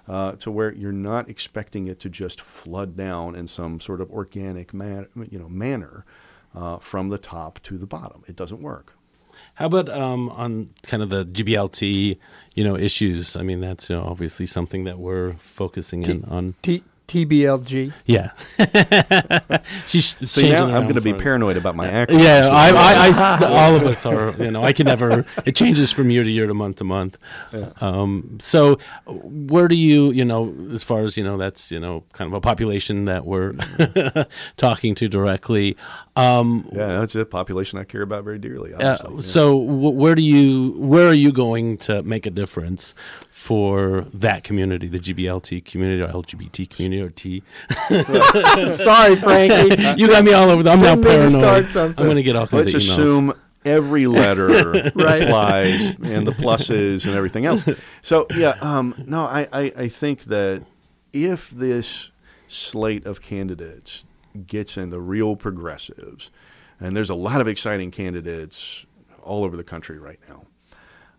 [0.08, 4.10] Uh, to where you're not expecting it to just flood down in some sort of
[4.10, 6.06] organic man, you know, manner
[6.58, 8.24] uh, from the top to the bottom.
[8.28, 8.94] It doesn't work.
[9.54, 12.18] How about um, on kind of the GBLT,
[12.56, 13.36] you know, issues?
[13.36, 16.56] I mean, that's you know, obviously something that we're focusing in on.
[16.64, 17.94] T- TBLG.
[18.06, 18.32] Yeah,
[19.86, 22.24] she's So changing now I'm going to be paranoid about my actions.
[22.24, 24.32] Yeah, I, I, I, all of us are.
[24.42, 25.26] You know, I can never.
[25.46, 27.18] It changes from year to year to month to month.
[27.82, 32.04] Um, so, where do you, you know, as far as you know, that's you know,
[32.14, 33.54] kind of a population that we're
[34.58, 35.78] talking to directly.
[36.16, 38.74] Um, Yeah, that's a population I care about very dearly.
[38.74, 39.20] uh, yeah.
[39.20, 42.96] so, w- where do you, where are you going to make a difference
[43.30, 47.44] for that community, the GBLT community or LGBT community or T?
[48.72, 50.00] Sorry, Frankie.
[50.02, 50.64] you got me all over.
[50.64, 51.42] The, I'm now Didn't mean to paranoid.
[51.42, 52.00] start something.
[52.02, 53.04] I'm going to get all kinds Let's of emails.
[53.04, 53.34] assume
[53.66, 55.24] every letter Right.
[55.24, 57.68] applies and the pluses and everything else.
[58.02, 60.64] So yeah, um, no, I, I, I think that
[61.14, 62.12] if this
[62.48, 64.06] slate of candidates
[64.46, 66.30] gets in the real progressives,
[66.80, 68.86] and there's a lot of exciting candidates
[69.24, 70.44] all over the country right now.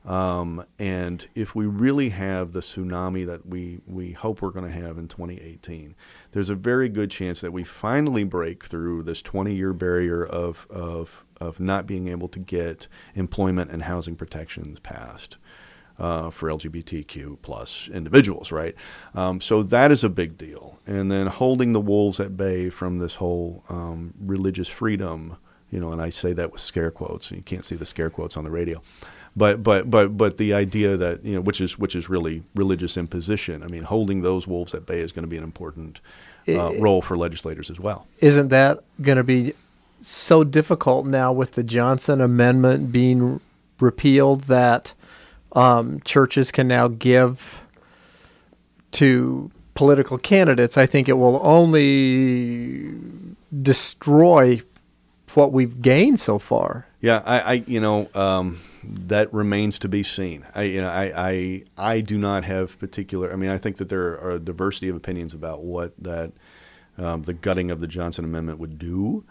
[0.09, 4.81] Um, and if we really have the tsunami that we, we hope we're going to
[4.81, 5.95] have in 2018,
[6.33, 10.67] there's a very good chance that we finally break through this 20 year barrier of,
[10.71, 15.37] of, of not being able to get employment and housing protections passed.
[15.99, 18.77] Uh, for LGBTQ plus individuals, right?
[19.17, 20.79] Um, so that is a big deal.
[20.87, 25.37] And then holding the wolves at bay from this whole um, religious freedom,
[25.73, 27.33] you know, and I say that with scare quotes.
[27.33, 28.81] and You can't see the scare quotes on the radio,
[29.37, 32.97] but but but but the idea that you know, which is which is really religious
[32.97, 33.63] imposition.
[33.63, 36.01] I mean, holding those wolves at bay is going to be an important
[36.49, 38.07] uh, role for legislators as well.
[38.21, 39.55] Isn't that going to be
[40.01, 43.41] so difficult now with the Johnson Amendment being
[43.81, 44.95] repealed that
[45.53, 47.61] um, churches can now give
[48.93, 50.79] to political candidates?
[50.79, 52.95] I think it will only
[53.63, 54.63] destroy
[55.35, 56.87] what we've gained so far.
[57.01, 60.47] Yeah, I, I you know, um, that remains to be seen.
[60.55, 63.33] I, you know, I, I, I do not have particular.
[63.33, 66.33] I mean, I think that there are a diversity of opinions about what that
[66.97, 69.25] um, the gutting of the Johnson Amendment would do,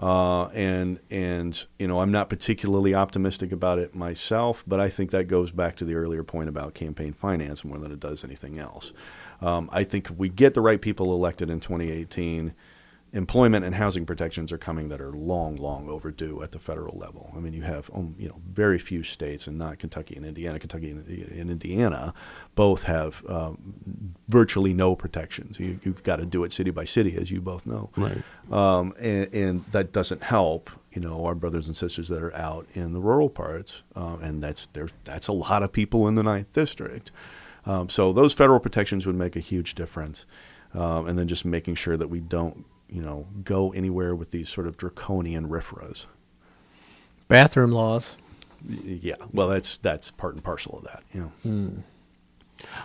[0.00, 4.64] uh, and and you know, I'm not particularly optimistic about it myself.
[4.66, 7.92] But I think that goes back to the earlier point about campaign finance more than
[7.92, 8.92] it does anything else.
[9.40, 12.54] Um, I think if we get the right people elected in 2018
[13.14, 17.32] employment and housing protections are coming that are long, long overdue at the federal level.
[17.34, 20.58] I mean, you have um, you know very few states, and not Kentucky and Indiana.
[20.58, 22.12] Kentucky and, and Indiana
[22.54, 25.58] both have um, virtually no protections.
[25.58, 27.90] You, you've got to do it city by city, as you both know.
[27.96, 28.22] Right.
[28.50, 30.70] Um, and, and that doesn't help.
[30.92, 34.42] You know, our brothers and sisters that are out in the rural parts, um, and
[34.42, 37.10] that's there's that's a lot of people in the ninth district.
[37.66, 40.26] Um, so those federal protections would make a huge difference,
[40.74, 44.48] um, and then just making sure that we don't, you know, go anywhere with these
[44.48, 46.06] sort of draconian RFRAs.
[47.28, 48.16] Bathroom laws.
[48.66, 51.02] Yeah, well, that's that's part and parcel of that.
[51.12, 51.32] You know.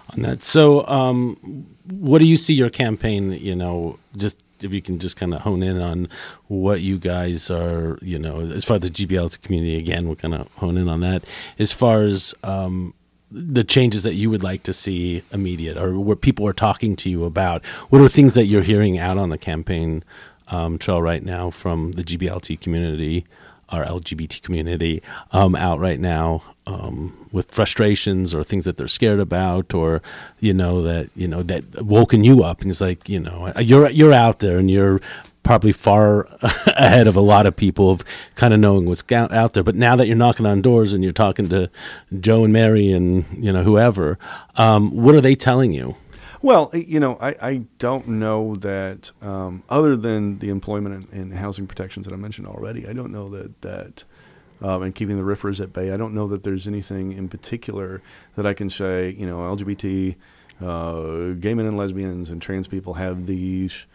[0.09, 0.43] on that.
[0.43, 3.31] So, um, what do you see your campaign?
[3.31, 6.09] You know, just if you can just kind of hone in on
[6.47, 10.33] what you guys are, you know, as far as the GBLT community again, we'll kind
[10.33, 11.23] of hone in on that.
[11.57, 12.93] As far as um,
[13.31, 17.09] the changes that you would like to see immediate, or what people are talking to
[17.09, 20.03] you about, what are things that you're hearing out on the campaign
[20.47, 23.25] um, trail right now from the GBLT community?
[23.71, 29.19] Our LGBT community um, out right now um, with frustrations or things that they're scared
[29.19, 30.01] about, or
[30.39, 33.89] you know that you know that woken you up, and it's like you know you're
[33.91, 34.99] you're out there and you're
[35.43, 38.03] probably far ahead of a lot of people of
[38.35, 39.63] kind of knowing what's out there.
[39.63, 41.69] But now that you're knocking on doors and you're talking to
[42.19, 44.17] Joe and Mary and you know whoever,
[44.55, 45.95] um, what are they telling you?
[46.41, 51.33] Well, you know, I, I don't know that um, other than the employment and, and,
[51.33, 54.03] housing protections that I mentioned already, I don't know that that
[54.61, 55.91] um, and keeping the riffers at bay.
[55.91, 58.01] I don't know that there's anything in particular
[58.35, 59.15] that I can say.
[59.17, 60.15] You know, LGBT,
[60.61, 63.85] uh, gay men and lesbians, and trans people have these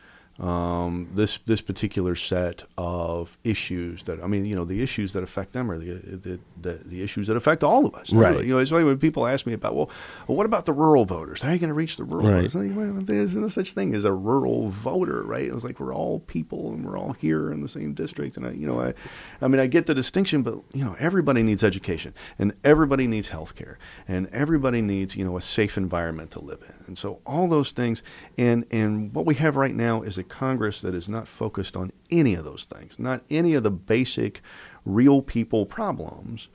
[0.41, 5.23] um, this this particular set of issues that I mean, you know, the issues that
[5.23, 8.13] affect them are the the, the, the issues that affect all of us.
[8.13, 8.45] Right.
[8.45, 9.91] You know, it's like when people ask me about, well,
[10.27, 11.41] what about the rural voters?
[11.41, 12.35] How are you going to reach the rural right.
[12.37, 12.55] voters?
[12.57, 15.45] Like, well, there's no such thing as a rural voter, right?
[15.45, 18.37] It's like we're all people and we're all here in the same district.
[18.37, 18.95] And I, you know, I,
[19.41, 23.29] I mean, I get the distinction, but you know, everybody needs education and everybody needs
[23.29, 23.79] health care
[24.09, 26.87] and everybody needs, you know, a safe environment to live in.
[26.89, 28.03] And so all those things,
[28.37, 31.93] and and what we have right now is a Congress that is not focused on
[32.11, 34.43] any of those things, not any of the basic
[34.85, 36.49] real people problems.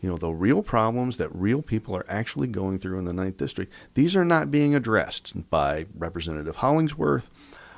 [0.00, 3.38] You know, the real problems that real people are actually going through in the Ninth
[3.38, 7.30] District, these are not being addressed by Representative Hollingsworth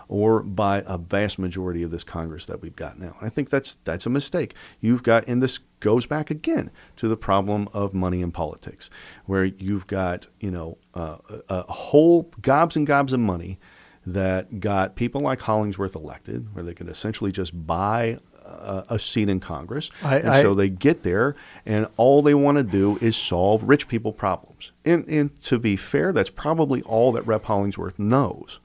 [0.09, 3.17] or by a vast majority of this Congress that we've got now.
[3.21, 4.55] I think that's that's a mistake.
[4.81, 8.89] You've got, and this goes back again to the problem of money in politics,
[9.27, 11.19] where you've got you know uh,
[11.49, 13.59] a, a whole gobs and gobs of money
[14.07, 19.29] that got people like Hollingsworth elected, where they could essentially just buy a, a seat
[19.29, 19.91] in Congress.
[20.03, 21.35] I, and I, so they get there,
[21.65, 24.73] and all they want to do is solve rich people problems.
[24.85, 27.45] And, and to be fair, that's probably all that Rep.
[27.45, 28.61] Hollingsworth knows.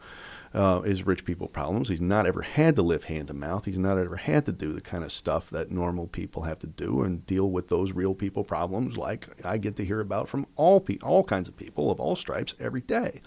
[0.54, 1.88] Uh, is rich people problems.
[1.88, 3.64] He's not ever had to live hand to mouth.
[3.64, 6.68] He's not ever had to do the kind of stuff that normal people have to
[6.68, 10.46] do and deal with those real people problems, like I get to hear about from
[10.58, 13.22] all pe- all kinds of people of all stripes every day.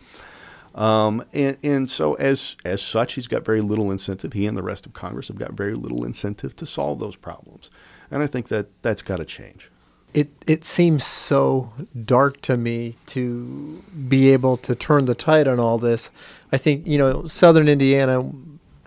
[0.74, 4.32] Um, and, and so, as, as such, he's got very little incentive.
[4.32, 7.70] He and the rest of Congress have got very little incentive to solve those problems.
[8.10, 9.70] And I think that that's got to change.
[10.12, 11.72] It, it seems so
[12.04, 16.10] dark to me to be able to turn the tide on all this.
[16.52, 18.30] I think, you know, Southern Indiana,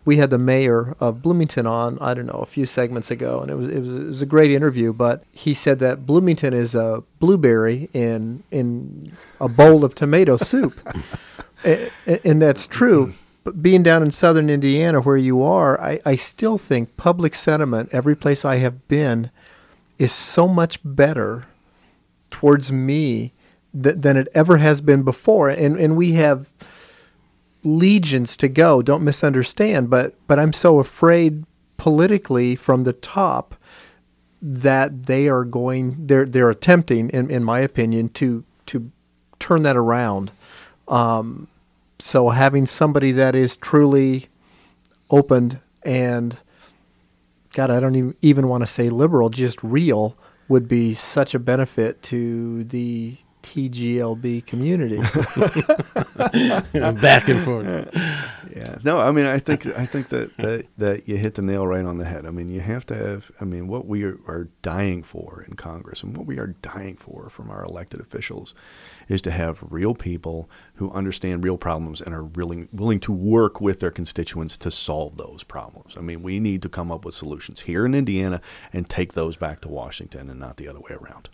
[0.05, 3.51] we had the mayor of Bloomington on, I don't know, a few segments ago, and
[3.51, 4.93] it was, it was, it was a great interview.
[4.93, 9.11] But he said that Bloomington is a blueberry in, in
[9.41, 10.73] a bowl of tomato soup.
[11.63, 13.13] and that's true.
[13.43, 17.89] But being down in southern Indiana where you are, I, I still think public sentiment,
[17.93, 19.31] every place I have been,
[19.97, 21.45] is so much better
[22.29, 23.33] towards me
[23.81, 25.49] th- than it ever has been before.
[25.49, 26.49] And, and we have
[27.63, 31.45] legions to go, don't misunderstand, but, but I'm so afraid
[31.77, 33.55] politically from the top
[34.41, 38.91] that they are going they're they're attempting in, in my opinion to to
[39.39, 40.31] turn that around
[40.87, 41.47] um,
[41.99, 44.29] so having somebody that is truly
[45.09, 46.37] opened and
[47.53, 50.15] God, I don't even, even want to say liberal, just real
[50.47, 53.17] would be such a benefit to the
[53.47, 54.97] TGLB community.
[57.01, 57.89] Back and forth.
[58.53, 58.77] Yeah.
[58.83, 61.85] No, I mean, I think I think that, that that you hit the nail right
[61.85, 62.25] on the head.
[62.25, 63.31] I mean, you have to have.
[63.39, 66.97] I mean, what we are, are dying for in Congress and what we are dying
[66.97, 68.53] for from our elected officials
[69.07, 73.61] is to have real people who understand real problems and are willing willing to work
[73.61, 75.95] with their constituents to solve those problems.
[75.95, 78.41] I mean, we need to come up with solutions here in Indiana
[78.73, 81.29] and take those back to Washington and not the other way around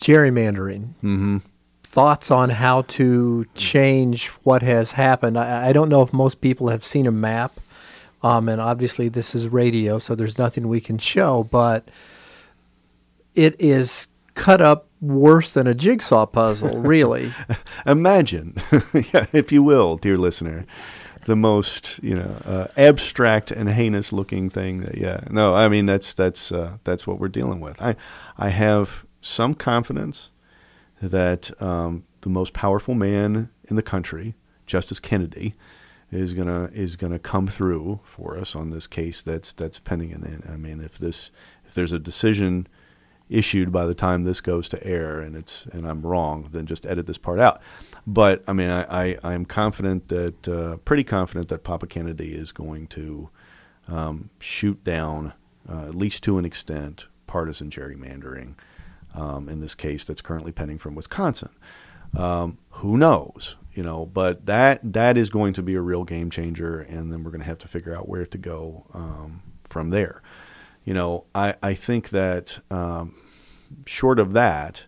[0.00, 0.94] gerrymandering.
[1.02, 1.38] Mm-hmm.
[1.82, 5.38] Thoughts on how to change what has happened.
[5.38, 7.60] I, I, don't know if most people have seen a map,
[8.22, 11.88] um, and obviously this is radio, so there's nothing we can show, but
[13.36, 17.32] it is cut up worse than a jigsaw puzzle, really.
[17.86, 20.66] Imagine, if you will, dear listener,
[21.26, 24.80] the most you know uh, abstract and heinous looking thing.
[24.80, 27.80] That, yeah, no, I mean that's that's uh, that's what we're dealing with.
[27.80, 27.96] I
[28.36, 30.30] I have some confidence
[31.00, 34.34] that um, the most powerful man in the country,
[34.66, 35.54] Justice Kennedy,
[36.12, 40.12] is gonna is gonna come through for us on this case that's that's pending.
[40.12, 41.30] And I mean, if this
[41.66, 42.68] if there's a decision
[43.30, 46.86] issued by the time this goes to air, and it's and I'm wrong, then just
[46.86, 47.60] edit this part out.
[48.06, 52.52] But I mean, I, I am confident that uh, pretty confident that Papa Kennedy is
[52.52, 53.30] going to
[53.88, 55.32] um, shoot down,
[55.68, 58.54] uh, at least to an extent, partisan gerrymandering.
[59.14, 61.50] Um, in this case, that's currently pending from Wisconsin.
[62.16, 63.56] Um, who knows?
[63.72, 67.24] You know, but that that is going to be a real game changer, and then
[67.24, 70.22] we're going to have to figure out where to go um, from there.
[70.84, 73.16] You know, I I think that um,
[73.84, 74.86] short of that,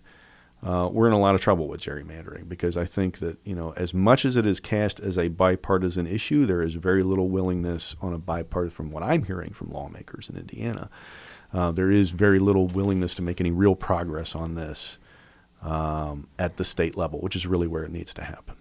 [0.63, 3.73] uh, we're in a lot of trouble with gerrymandering because I think that you know
[3.77, 7.97] as much as it is cast as a bipartisan issue, there is very little willingness
[8.01, 10.91] on a bipartisan, from what I'm hearing from lawmakers in Indiana,
[11.53, 14.99] uh, there is very little willingness to make any real progress on this
[15.63, 18.57] um, at the state level, which is really where it needs to happen.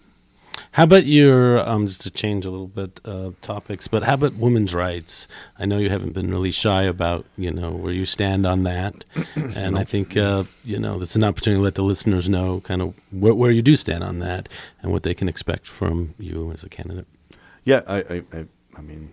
[0.71, 4.35] How about your um, just to change a little bit uh, topics, but how about
[4.35, 5.27] women's rights?
[5.57, 9.05] I know you haven't been really shy about you know where you stand on that,
[9.35, 12.61] and I think uh, you know this is an opportunity to let the listeners know
[12.61, 14.49] kind of where, where, you do stand on that
[14.81, 17.07] and what they can expect from you as a candidate.
[17.63, 18.45] Yeah, I, I, I,
[18.77, 19.11] I mean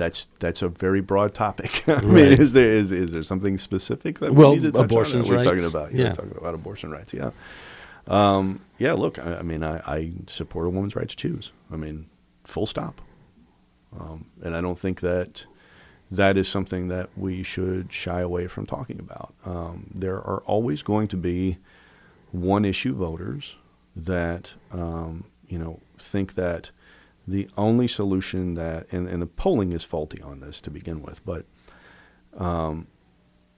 [0.00, 1.84] that's that's a very broad topic.
[1.88, 2.04] I right.
[2.04, 5.20] mean, is there is is there something specific that well, we need to touch abortion
[5.20, 5.28] on?
[5.28, 7.12] We're talking about yeah, talking about abortion rights.
[7.12, 7.32] Yeah,
[8.08, 8.94] um, yeah.
[8.94, 11.52] Look, I, I mean, I, I, support a woman's right to choose.
[11.70, 12.06] I mean,
[12.44, 13.02] full stop.
[13.98, 15.44] Um, and I don't think that
[16.10, 19.34] that is something that we should shy away from talking about.
[19.44, 21.58] Um, there are always going to be
[22.32, 23.56] one issue voters
[23.94, 26.70] that um, you know think that
[27.30, 31.24] the only solution that, and, and the polling is faulty on this to begin with,
[31.24, 31.44] but
[32.36, 32.86] um,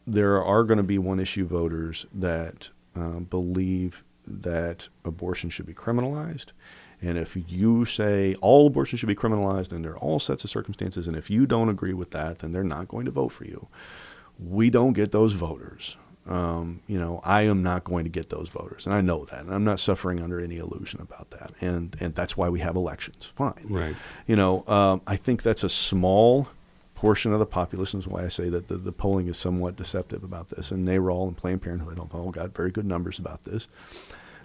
[0.06, 5.74] there are going to be one issue voters that uh, believe that abortion should be
[5.74, 6.52] criminalized.
[7.00, 10.50] And if you say all abortion should be criminalized and there are all sets of
[10.50, 13.44] circumstances, and if you don't agree with that, then they're not going to vote for
[13.44, 13.68] you.
[14.38, 15.96] We don't get those voters
[16.28, 19.40] um, you know, I am not going to get those voters, and I know that,
[19.40, 22.76] and I'm not suffering under any illusion about that, and and that's why we have
[22.76, 23.32] elections.
[23.34, 23.96] Fine, right?
[24.26, 26.48] You know, um, I think that's a small
[27.02, 30.22] portion of the populace, is why I say that the, the polling is somewhat deceptive
[30.22, 30.70] about this.
[30.70, 33.66] And NARAL and Planned Parenthood have all got very good numbers about this.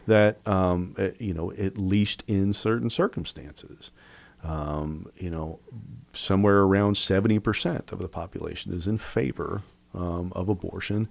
[0.07, 3.91] That um, uh, you know, at least in certain circumstances,
[4.43, 5.59] um, you know,
[6.13, 9.61] somewhere around 70% of the population is in favor
[9.93, 11.09] um, of abortion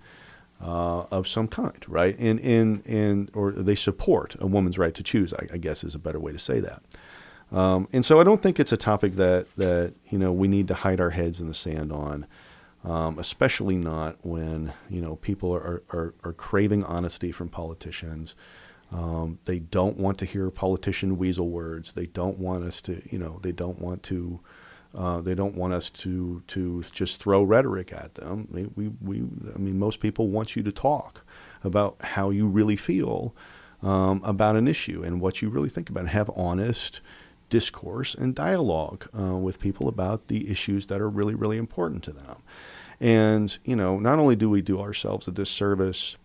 [0.60, 2.18] uh, of some kind, right?
[2.18, 5.94] And, and, and, or they support a woman's right to choose, I, I guess is
[5.94, 6.82] a better way to say that.
[7.52, 10.68] Um, and so I don't think it's a topic that, that, you know, we need
[10.68, 12.26] to hide our heads in the sand on,
[12.84, 18.34] um, especially not when, you know, people are, are, are craving honesty from politicians.
[18.92, 21.92] Um, they don't want to hear politician weasel words.
[21.92, 24.40] They don't want us to, you know, they don't want to,
[24.96, 28.48] uh, they don't want us to to just throw rhetoric at them.
[28.50, 29.16] We, we, we,
[29.54, 31.22] I mean, most people want you to talk
[31.62, 33.34] about how you really feel
[33.82, 36.00] um, about an issue and what you really think about.
[36.00, 37.02] And have honest
[37.50, 42.12] discourse and dialogue uh, with people about the issues that are really, really important to
[42.12, 42.36] them.
[42.98, 46.16] And you know, not only do we do ourselves a disservice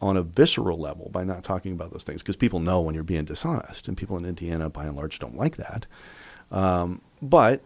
[0.00, 3.04] on a visceral level by not talking about those things, because people know when you're
[3.04, 5.86] being dishonest, and people in Indiana, by and large, don't like that.
[6.50, 7.62] Um, but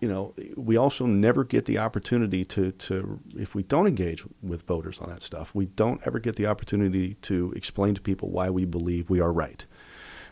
[0.00, 4.62] you know, we also never get the opportunity to, to, if we don't engage with
[4.62, 8.48] voters on that stuff, we don't ever get the opportunity to explain to people why
[8.48, 9.66] we believe we are right.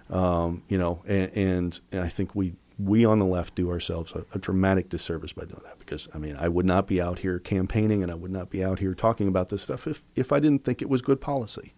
[0.09, 4.25] Um, you know, and, and, I think we, we on the left do ourselves a,
[4.33, 7.39] a, dramatic disservice by doing that because, I mean, I would not be out here
[7.39, 10.41] campaigning and I would not be out here talking about this stuff if, if I
[10.41, 11.75] didn't think it was good policy.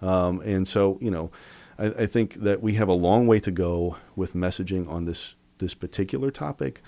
[0.00, 1.32] Um, and so, you know,
[1.80, 5.34] I, I think that we have a long way to go with messaging on this,
[5.58, 6.80] this particular topic.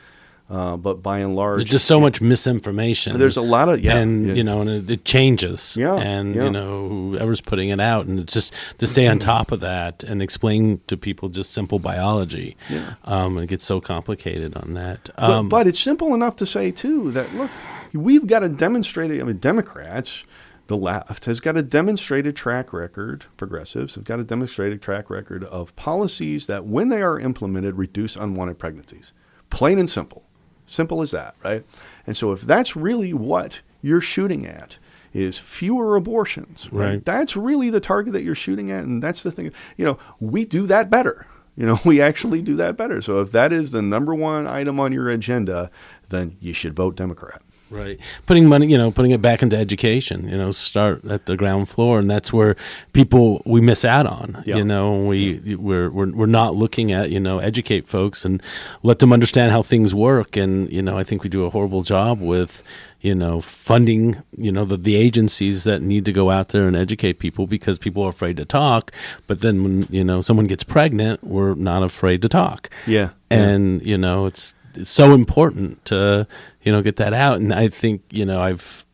[0.51, 3.17] Uh, but by and large, there's just so much misinformation.
[3.17, 4.35] There's a lot of yeah, and yeah.
[4.35, 5.77] you know, and it, it, changes.
[5.77, 6.45] Yeah, and yeah.
[6.45, 10.03] you know, whoever's putting it out, and it's just to stay on top of that
[10.03, 12.57] and explain to people just simple biology.
[12.69, 15.09] Yeah, um, it gets so complicated on that.
[15.17, 17.51] Um, but, but it's simple enough to say too that look,
[17.93, 19.13] we've got to demonstrate.
[19.13, 20.25] I mean, Democrats
[20.67, 25.43] the left has got a demonstrated track record, progressives have got a demonstrated track record
[25.45, 29.13] of policies that, when they are implemented, reduce unwanted pregnancies.
[29.51, 30.25] Plain and simple.
[30.71, 31.65] Simple as that, right?
[32.07, 34.79] And so if that's really what you're shooting at,
[35.13, 36.91] is fewer abortions, right?
[36.91, 37.05] right?
[37.05, 39.53] That's really the target that you're shooting at, and that's the thing.
[39.77, 41.27] You know, we do that better.
[41.57, 43.03] You know, we actually do that better.
[43.03, 45.71] So if that is the number one item on your agenda,
[46.09, 47.43] then you should vote Democrat.
[47.71, 48.01] Right.
[48.27, 51.69] Putting money, you know, putting it back into education, you know, start at the ground
[51.69, 52.01] floor.
[52.01, 52.57] And that's where
[52.93, 54.57] people, we miss out on, yeah.
[54.57, 55.55] you know, we, yeah.
[55.55, 58.43] we're, we're, we're not looking at, you know, educate folks and
[58.83, 60.37] let them understand how things work.
[60.37, 62.65] And, you know, I think we do a horrible job with,
[63.01, 66.77] you know, funding, you know, the, the agencies that need to go out there and
[66.77, 68.91] educate people because people are afraid to talk.
[69.29, 72.69] But then when, you know, someone gets pregnant, we're not afraid to talk.
[72.87, 73.11] Yeah.
[73.31, 76.27] And, you know, it's, it's so important to,
[76.63, 77.41] you know, get that out.
[77.41, 78.85] And I think, you know, I've,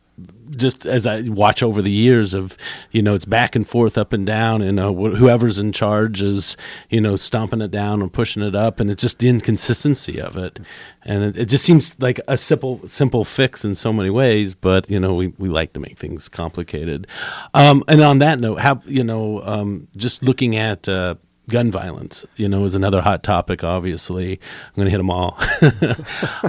[0.49, 2.57] just as I watch over the years of,
[2.91, 6.21] you know, it's back and forth, up and down, and uh, wh- whoever's in charge
[6.23, 6.57] is,
[6.89, 10.37] you know, stomping it down or pushing it up, and it's just the inconsistency of
[10.37, 10.59] it,
[11.03, 14.89] and it, it just seems like a simple, simple fix in so many ways, but
[14.89, 17.07] you know, we, we like to make things complicated.
[17.53, 20.87] Um, and on that note, how you know, um, just looking at.
[20.87, 21.15] Uh,
[21.49, 23.63] gun violence, you know, is another hot topic.
[23.63, 25.39] Obviously, I'm going to hit them all.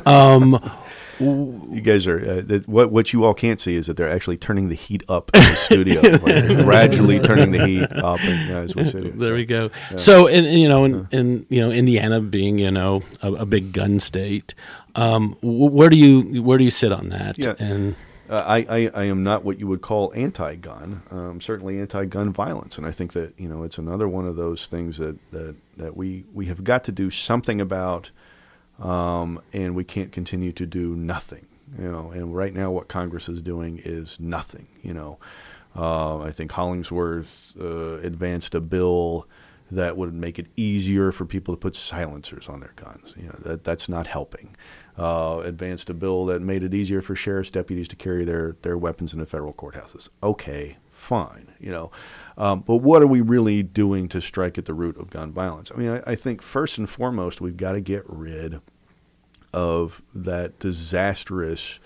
[0.07, 0.59] um,
[1.21, 4.37] You guys are uh, that, what what you all can't see is that they're actually
[4.37, 8.75] turning the heat up in the studio, Like, gradually turning the heat up and, as
[8.75, 9.19] we're sitting.
[9.19, 9.35] there so.
[9.35, 9.71] we go.
[9.97, 13.73] So, in, you know, in, in you know, Indiana being you know a, a big
[13.73, 14.55] gun state,
[14.95, 17.39] um, where do you where do you sit on that?
[17.39, 17.55] Yeah.
[17.59, 17.95] And
[18.29, 21.01] Uh, I, I, I am not what you would call anti-gun.
[21.11, 24.67] Um, certainly anti-gun violence, and I think that you know it's another one of those
[24.67, 28.11] things that, that, that we, we have got to do something about,
[28.79, 31.47] um, and we can't continue to do nothing.
[31.79, 34.69] You know, and right now what Congress is doing is nothing.
[34.83, 35.19] You know,
[35.77, 39.27] uh, I think Hollingsworth uh, advanced a bill
[39.71, 43.13] that would make it easier for people to put silencers on their guns.
[43.17, 44.57] You know, that that's not helping.
[44.97, 48.79] Uh, advanced a bill that made it easier for sheriff's deputies to carry their, their
[48.79, 50.09] weapons into federal courthouses.
[50.23, 51.91] Okay, fine, you know,
[52.37, 55.73] um, but what are we really doing to strike at the root of gun violence?
[55.75, 58.61] I mean, I, I think first and foremost we've got to get rid
[59.55, 61.79] of that disastrous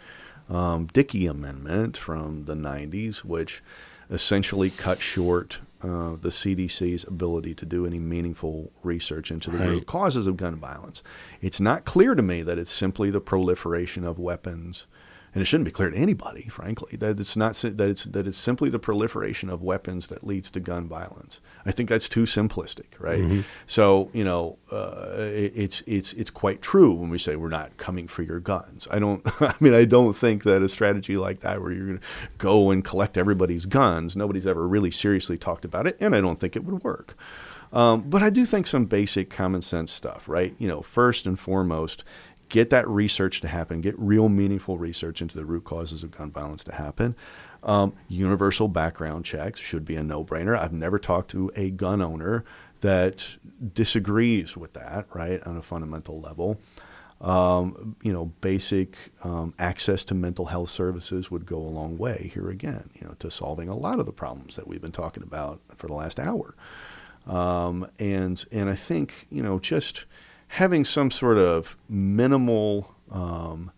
[0.51, 3.63] um, Dickey Amendment from the 90s, which
[4.11, 9.87] essentially cut short uh, the CDC's ability to do any meaningful research into the root
[9.87, 11.03] causes of gun violence.
[11.41, 14.87] It's not clear to me that it's simply the proliferation of weapons.
[15.35, 18.37] And it shouldn't be clear to anybody, frankly, that it's not that it's that it's
[18.37, 21.41] simply the proliferation of weapons that leads to gun violence.
[21.65, 23.21] I think that's too simplistic, right?
[23.67, 27.77] So you know, uh, it, it's it's it's quite true when we say we're not
[27.79, 28.87] coming for your guns.
[28.91, 29.23] I don't.
[29.41, 32.05] I mean, I don't think that a strategy like that, where you're going to
[32.37, 36.39] go and collect everybody's guns, nobody's ever really seriously talked about it, and I don't
[36.39, 37.17] think it would work.
[37.73, 40.55] Um, but I do think some basic common sense stuff, right?
[40.59, 42.05] You know, first and foremost,
[42.53, 46.31] get that research to happen, get real meaningful research into the root causes of gun
[46.31, 47.17] violence to happen.
[47.63, 50.57] Um, universal background checks should be a no brainer.
[50.57, 52.45] I've never talked to a gun owner
[52.83, 53.27] that
[53.73, 56.61] disagrees with that, right, on a fundamental level.
[57.23, 62.31] Um, you know, basic um, access to mental health services would go a long way
[62.35, 65.23] here again, you know, to solving a lot of the problems that we've been talking
[65.23, 66.55] about for the last hour.
[67.27, 70.05] Um, and and I think you know just
[70.53, 73.73] having some sort of minimal um,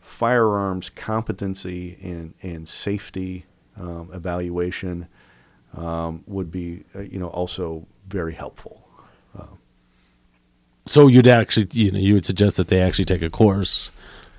[0.00, 3.44] firearms competency and and safety
[3.76, 5.06] um, evaluation
[5.76, 8.84] um, would be uh, you know also very helpful.
[10.88, 13.92] so you'd actually, you know, you would suggest that they actually take a course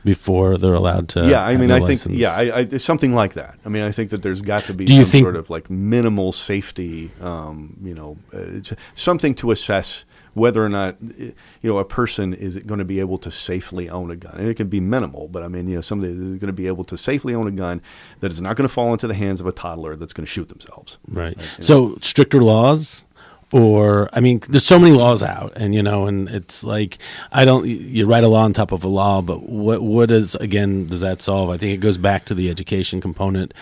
[0.03, 1.27] before they're allowed to.
[1.27, 2.15] yeah, I mean, I think license.
[2.15, 3.59] yeah, I, I, it's something like that.
[3.65, 5.69] I mean, I think that there's got to be Do some think- sort of like
[5.69, 8.61] minimal safety, um, you know, uh,
[8.95, 11.33] something to assess whether or not uh, you
[11.63, 14.35] know a person is going to be able to safely own a gun.
[14.37, 16.67] And it can be minimal, but I mean, you know, somebody is going to be
[16.67, 17.81] able to safely own a gun
[18.21, 20.31] that is not going to fall into the hands of a toddler that's going to
[20.31, 20.97] shoot themselves.
[21.07, 21.37] Right.
[21.59, 23.03] So stricter laws,
[23.51, 26.97] or I mean, there's so many laws out, and you know, and it's like
[27.31, 27.65] I don't.
[27.65, 31.01] You write a law on top of a law, but what what is again does
[31.01, 31.49] that solve?
[31.49, 33.53] I think it goes back to the education component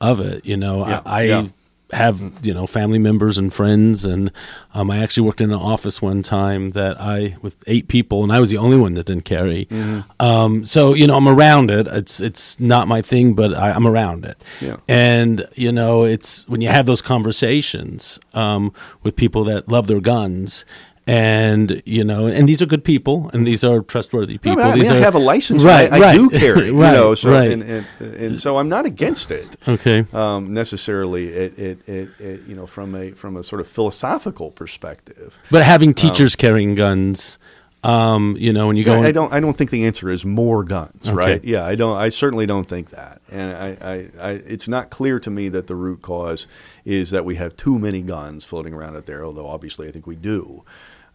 [0.00, 0.44] of it.
[0.44, 1.20] You know, Yeah, I.
[1.20, 1.46] I yeah.
[1.92, 4.32] Have you know family members and friends and
[4.74, 8.32] um, I actually worked in an office one time that I with eight people and
[8.32, 10.00] I was the only one that didn't carry Mm-hmm.
[10.20, 13.86] um, so you know I'm around it it's it's not my thing but I, I'm
[13.86, 14.76] around it Yeah.
[14.88, 18.72] and you know, it's when you have those conversations um,
[19.02, 20.64] with people that love their guns,
[21.06, 24.60] and you know, and these are good people, and these are trustworthy No, people.
[24.62, 25.62] I, mean, these I are, have a license.
[25.62, 25.90] right?
[25.92, 27.50] I, I right, do carry, right, you know, so right.
[27.52, 29.56] and, and, and so I'm not against it.
[29.68, 33.68] okay, um, necessarily it, it, it, it, you know from a from a sort of
[33.68, 35.38] philosophical perspective.
[35.50, 37.38] but having teachers carrying guns,
[37.84, 40.24] um, you know, when you go, I, I don't I don't think the answer is
[40.24, 41.14] more guns, Okay.
[41.14, 41.44] right?
[41.44, 43.20] Yeah, I don't I certainly don't think that.
[43.30, 46.48] And I, I, I it's not clear to me that the root cause
[46.84, 50.04] is that we have too many guns floating around out there, although obviously I think
[50.08, 50.64] we do.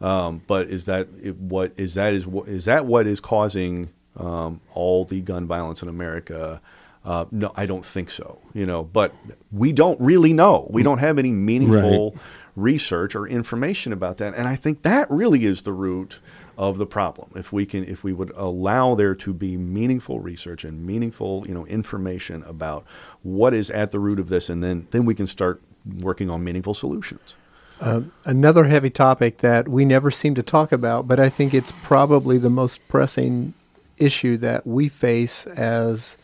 [0.01, 4.59] Um, but is that what is that is what is that what is causing um,
[4.73, 6.61] all the gun violence in America?
[7.05, 8.39] Uh, no, I don't think so.
[8.53, 9.13] You know, but
[9.51, 10.67] we don't really know.
[10.69, 12.15] We don't have any meaningful
[12.55, 16.19] research or information about that, and I think that really is the root
[16.57, 17.31] of the problem.
[17.35, 21.53] If we can, if we would allow there to be meaningful research and meaningful, you
[21.53, 22.85] know, information about
[23.23, 25.61] what is at the root of this, and then then we can start
[25.99, 27.35] working on meaningful solutions.
[27.81, 31.73] Uh, another heavy topic that we never seem to talk about, but I think it's
[31.83, 33.53] probably the most pressing
[33.97, 36.15] issue that we face as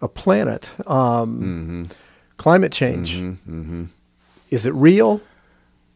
[0.00, 1.84] a planet um, Mm-hmm.
[2.36, 3.16] climate change.
[3.16, 3.84] Mm-hmm.
[4.50, 5.20] Is it real?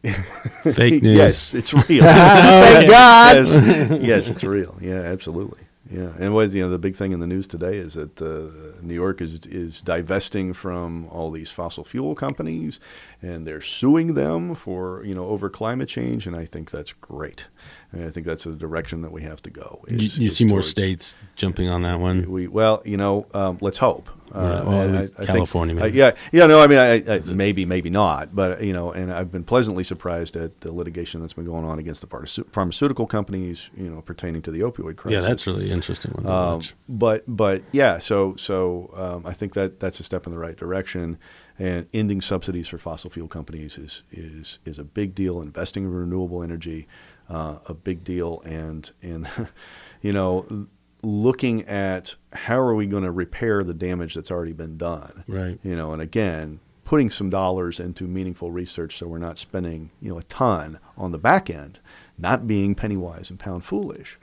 [0.03, 1.15] Fake news.
[1.17, 1.83] yes, it's real.
[2.03, 3.35] Thank God.
[3.35, 4.77] yes, yes, it's real.
[4.81, 5.59] Yeah, absolutely.
[5.91, 8.81] Yeah, and what you know, the big thing in the news today is that uh,
[8.81, 12.79] New York is is divesting from all these fossil fuel companies,
[13.21, 17.47] and they're suing them for you know over climate change, and I think that's great.
[17.91, 19.83] And I think that's the direction that we have to go.
[19.89, 22.29] You, is- you is see more states jumping on that one.
[22.29, 24.09] We well, you know, um, let's hope.
[24.43, 25.97] Yeah, well, I- I think- California, uh, maybe.
[25.97, 26.45] yeah, yeah.
[26.47, 28.35] No, I mean, I, I, maybe, maybe not.
[28.35, 31.79] But you know, and I've been pleasantly surprised at the litigation that's been going on
[31.79, 35.23] against the pharmace- pharmaceutical companies, you know, pertaining to the opioid crisis.
[35.23, 39.79] Yeah, that's really interesting one Um, but but yeah, so so um, I think that
[39.79, 41.17] that's a step in the right direction.
[41.59, 45.41] And ending subsidies for fossil fuel companies is is is a big deal.
[45.41, 46.87] Investing in renewable energy,
[47.29, 48.41] uh, a big deal.
[48.45, 49.27] And and
[50.03, 50.67] you know,
[51.03, 55.23] looking at how are we going to repair the damage that's already been done.
[55.27, 55.59] Right.
[55.63, 60.09] You know, and again, putting some dollars into meaningful research so we're not spending you
[60.11, 61.79] know a ton on the back end,
[62.17, 64.17] not being penny wise and pound foolish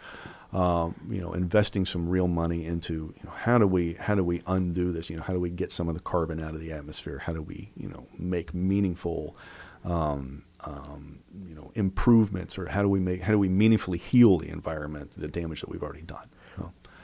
[0.54, 4.22] um, you know, investing some real money into you know, how do we how do
[4.22, 5.10] we undo this?
[5.10, 7.18] You know, how do we get some of the carbon out of the atmosphere?
[7.18, 9.36] How do we you know make meaningful
[9.84, 14.38] um, um, you know improvements, or how do we make how do we meaningfully heal
[14.38, 16.28] the environment, the damage that we've already done?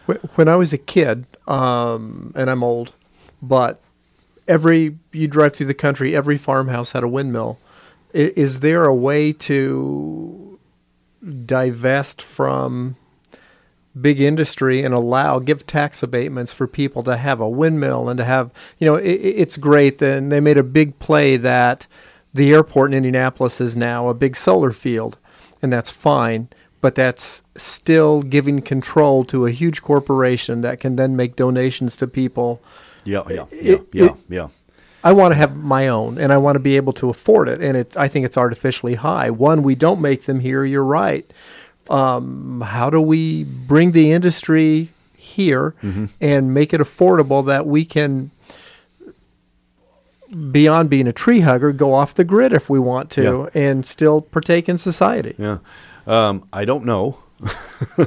[0.06, 2.92] When I was a kid, um, and I'm old,
[3.40, 3.80] but
[4.48, 7.58] every you drive through the country, every farmhouse had a windmill.
[8.14, 10.58] I- Is there a way to
[11.46, 12.96] divest from
[14.00, 18.24] big industry and allow give tax abatements for people to have a windmill and to
[18.24, 21.86] have you know it, it's great then they made a big play that
[22.32, 25.18] the airport in Indianapolis is now a big solar field
[25.60, 26.48] and that's fine
[26.80, 32.06] but that's still giving control to a huge corporation that can then make donations to
[32.06, 32.60] people
[33.04, 34.48] yeah, yeah, yeah, It- yeah, it- yeah.
[35.02, 37.62] I want to have my own, and I want to be able to afford it.
[37.62, 39.30] And it, I think it's artificially high.
[39.30, 40.62] One, we don't make them here.
[40.62, 41.24] You're right.
[41.88, 45.74] Um, how do we bring the industry here
[46.20, 48.30] and make it affordable that we can,
[50.52, 53.22] beyond being a tree hugger, go off the grid if we want to,
[53.54, 55.34] and still partake in society?
[55.38, 55.58] Yeah.
[56.06, 57.18] Um, I don't know.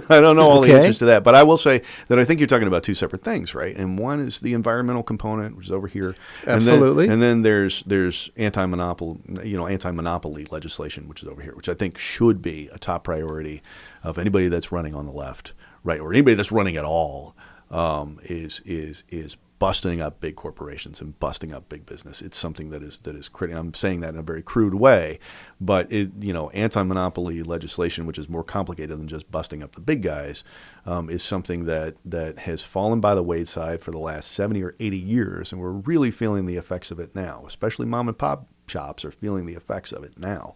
[0.09, 2.39] I don't know all the answers to that, but I will say that I think
[2.39, 3.75] you're talking about two separate things, right?
[3.75, 6.15] And one is the environmental component, which is over here.
[6.45, 7.05] Absolutely.
[7.05, 11.55] And then, and then there's there's anti-monopoly, you know, anti-monopoly legislation, which is over here,
[11.55, 13.63] which I think should be a top priority
[14.03, 17.35] of anybody that's running on the left, right, or anybody that's running at all.
[17.71, 22.21] Um, is is is busting up big corporations and busting up big business.
[22.21, 23.61] It's something that is that is critical.
[23.61, 25.19] I'm saying that in a very crude way,
[25.61, 29.81] but it you know anti-monopoly legislation, which is more complicated than just busting up the
[29.81, 30.43] big guys,
[30.85, 34.75] um, is something that that has fallen by the wayside for the last 70 or
[34.79, 37.43] 80 years, and we're really feeling the effects of it now.
[37.47, 40.55] Especially mom and pop shops are feeling the effects of it now.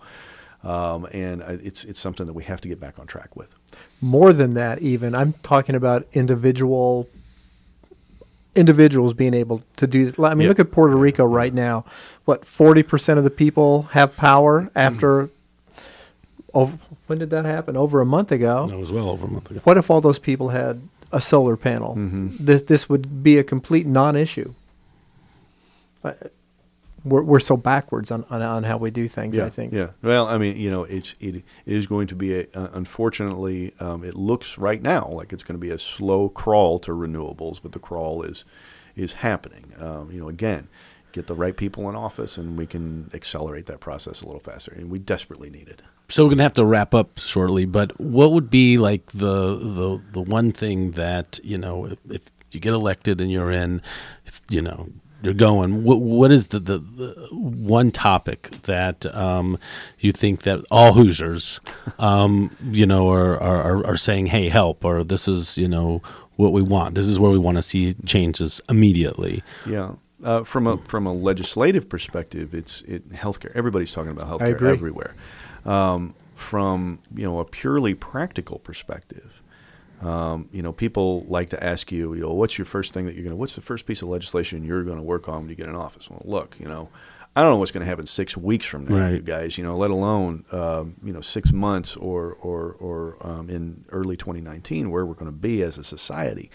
[0.64, 3.56] Um, and uh, it's it's something that we have to get back on track with.
[4.02, 7.08] More than that, even I'm talking about individual
[8.58, 10.06] individuals being able to do.
[10.06, 10.20] this.
[10.20, 10.50] I mean, Yeah.
[10.50, 11.86] look at Puerto Rico right now.
[12.26, 14.78] What forty percent of the people have power mm-hmm.
[14.78, 15.30] after?
[16.54, 17.78] Over, when did that happen?
[17.78, 18.68] Over a month ago.
[18.68, 19.62] That was well over a month ago.
[19.64, 20.82] What if all those people had
[21.12, 21.96] a solar panel?
[21.96, 22.30] Mm-hmm.
[22.40, 24.54] This this would be a complete non-issue.
[26.04, 26.14] Uh,
[27.04, 29.38] We're we're so backwards on, on, on how we do things.
[29.38, 29.74] yeah, I think.
[29.74, 29.90] Yeah.
[30.02, 33.74] Well, I mean, you know, it's it, it is going to be a, uh, unfortunately,
[33.80, 37.60] um, it looks right now like it's going to be a slow crawl to renewables,
[37.62, 38.46] but the crawl is
[38.96, 39.74] is happening.
[39.80, 40.68] Um, you know, again,
[41.12, 44.74] get the right people in office, and we can accelerate that process a little faster,
[44.76, 45.82] and we desperately need it.
[46.10, 50.02] So we're gonna have to wrap up shortly, but what would be like the the
[50.14, 52.22] the one thing that you know if, if
[52.52, 53.82] you get elected and you're in,
[54.26, 54.90] if, you know
[55.22, 55.84] you're going.
[55.84, 59.58] What what is the the, the one topic that um,
[60.00, 61.60] you think that all Hoosiers,
[62.00, 66.02] um, you know, are, are are saying, hey, help, or this is you know
[66.36, 66.96] what we want.
[66.96, 69.44] This is where we want to see changes immediately.
[69.66, 69.94] Yeah.
[70.24, 73.52] Uh, from a from a legislative perspective, it's it healthcare.
[73.54, 75.14] Everybody's talking about healthcare everywhere.
[75.66, 79.37] Um, from you know a purely practical perspective,
[80.02, 83.16] um, you know people like to ask you, you know, what's your first thing that
[83.16, 83.38] you're going to?
[83.38, 85.76] What's the first piece of legislation you're going to work on when you get in
[85.76, 86.10] office?
[86.10, 86.90] Well, look, you know,
[87.36, 89.14] I don't know what's going to happen six weeks from now, Right.
[89.14, 89.58] you guys.
[89.58, 94.18] You know, let alone um, you know six months or or or um, in early
[94.18, 96.52] 2019 where we're going to be as a society.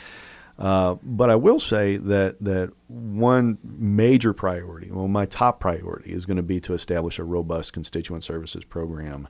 [0.58, 6.26] Uh, but I will say that that one major priority, well, my top priority, is
[6.26, 9.26] going to be to establish a robust constituent services program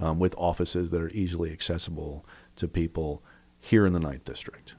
[0.00, 3.22] um, with offices that are easily accessible to people
[3.64, 4.74] here in the Ninth District.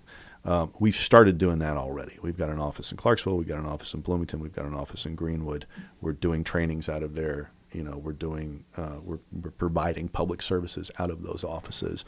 [0.45, 2.17] Um, we've started doing that already.
[2.21, 3.35] We've got an office in Clarksville.
[3.35, 4.39] We've got an office in Bloomington.
[4.39, 5.65] We've got an office in Greenwood.
[6.01, 7.51] We're doing trainings out of there.
[7.71, 12.05] You know, we're doing uh, we're, we're providing public services out of those offices,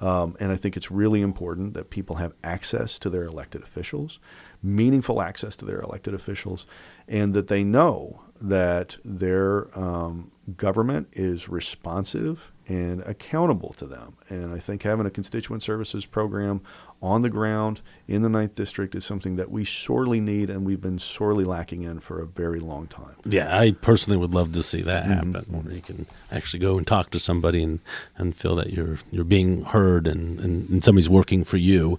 [0.00, 4.20] um, and I think it's really important that people have access to their elected officials,
[4.62, 6.66] meaningful access to their elected officials,
[7.08, 14.14] and that they know that their um, government is responsive and accountable to them.
[14.28, 16.60] And I think having a constituent services program
[17.00, 20.80] on the ground in the Ninth District is something that we sorely need and we've
[20.80, 23.16] been sorely lacking in for a very long time.
[23.24, 25.32] Yeah, I personally would love to see that Mm-hmm.
[25.34, 27.80] happen, where you can actually go and talk to somebody and,
[28.16, 31.98] and feel that you're you're being heard and, and, and somebody's working for you.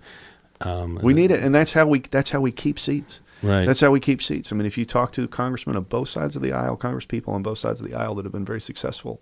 [0.61, 3.21] Um, We need it, and that's how we that's how we keep seats.
[3.41, 3.65] Right.
[3.65, 4.51] That's how we keep seats.
[4.51, 7.33] I mean, if you talk to congressmen of both sides of the aisle, Congress people
[7.33, 9.21] on both sides of the aisle that have been very successful,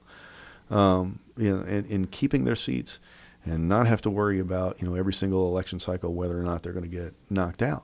[0.69, 2.99] um, you know, in, in keeping their seats
[3.45, 6.63] and not have to worry about you know every single election cycle whether or not
[6.63, 7.83] they're going to get knocked out.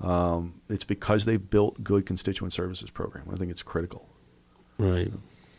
[0.00, 3.24] Um, it's because they've built good constituent services program.
[3.32, 4.08] I think it's critical.
[4.78, 5.10] right.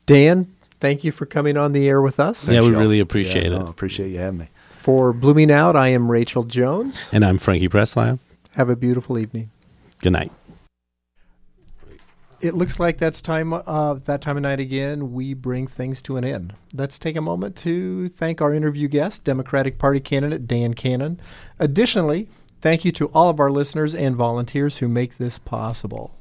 [0.06, 2.48] Dan, thank you for coming on the air with us.
[2.48, 2.80] Yeah, we Michelle.
[2.82, 3.60] really appreciate Yeah, it.
[3.60, 4.50] no, appreciate you having me.
[4.72, 7.04] For Blooming Out, I am Rachel Jones.
[7.12, 8.18] And I'm Frankie Presslaf.
[8.54, 9.52] Have a beautiful evening.
[10.02, 10.32] Good night.
[12.42, 13.52] It looks like that's time.
[13.52, 15.12] Uh, that time of night again.
[15.12, 16.56] We bring things to an end.
[16.74, 21.20] Let's take a moment to thank our interview guest, Democratic Party candidate Dan Canon.
[21.60, 22.30] Additionally,
[22.62, 26.16] thank you to all of our listeners and volunteers who make this possible.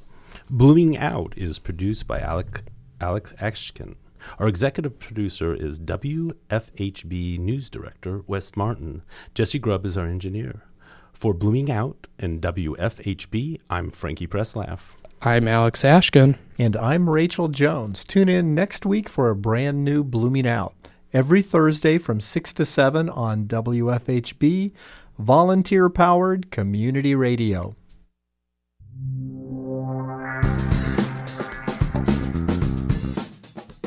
[0.50, 2.62] Blooming Out is produced by Alec,
[3.00, 3.94] Alex Ashkin.
[4.40, 9.02] Our executive producer is WFHB News Director Wes Martin.
[9.34, 10.64] Jesse Grubb is our engineer.
[11.12, 14.97] For Blooming Out and WFHB, I'm Frankie Presslaf.
[15.20, 16.38] I'm Alex Ashkin.
[16.60, 18.04] And I'm Rachel Jones.
[18.04, 20.74] Tune in next week for a brand new Blooming Out.
[21.12, 24.70] Every Thursday from 6 to 7 on WFHB,
[25.18, 27.74] volunteer powered community radio.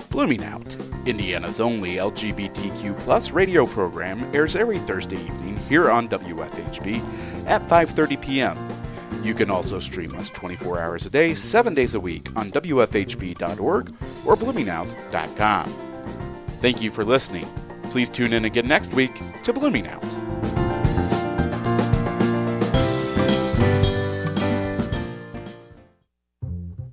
[0.10, 7.02] Blooming Out, Indiana's only LGBTQ plus radio program, airs every Thursday evening here on WFHB
[7.48, 8.71] at 5:30 p.m.
[9.22, 13.90] You can also stream us 24 hours a day, 7 days a week on WFHB.org
[14.26, 15.66] or bloomingout.com.
[16.60, 17.46] Thank you for listening.
[17.92, 19.12] Please tune in again next week
[19.44, 20.21] to Blooming Out.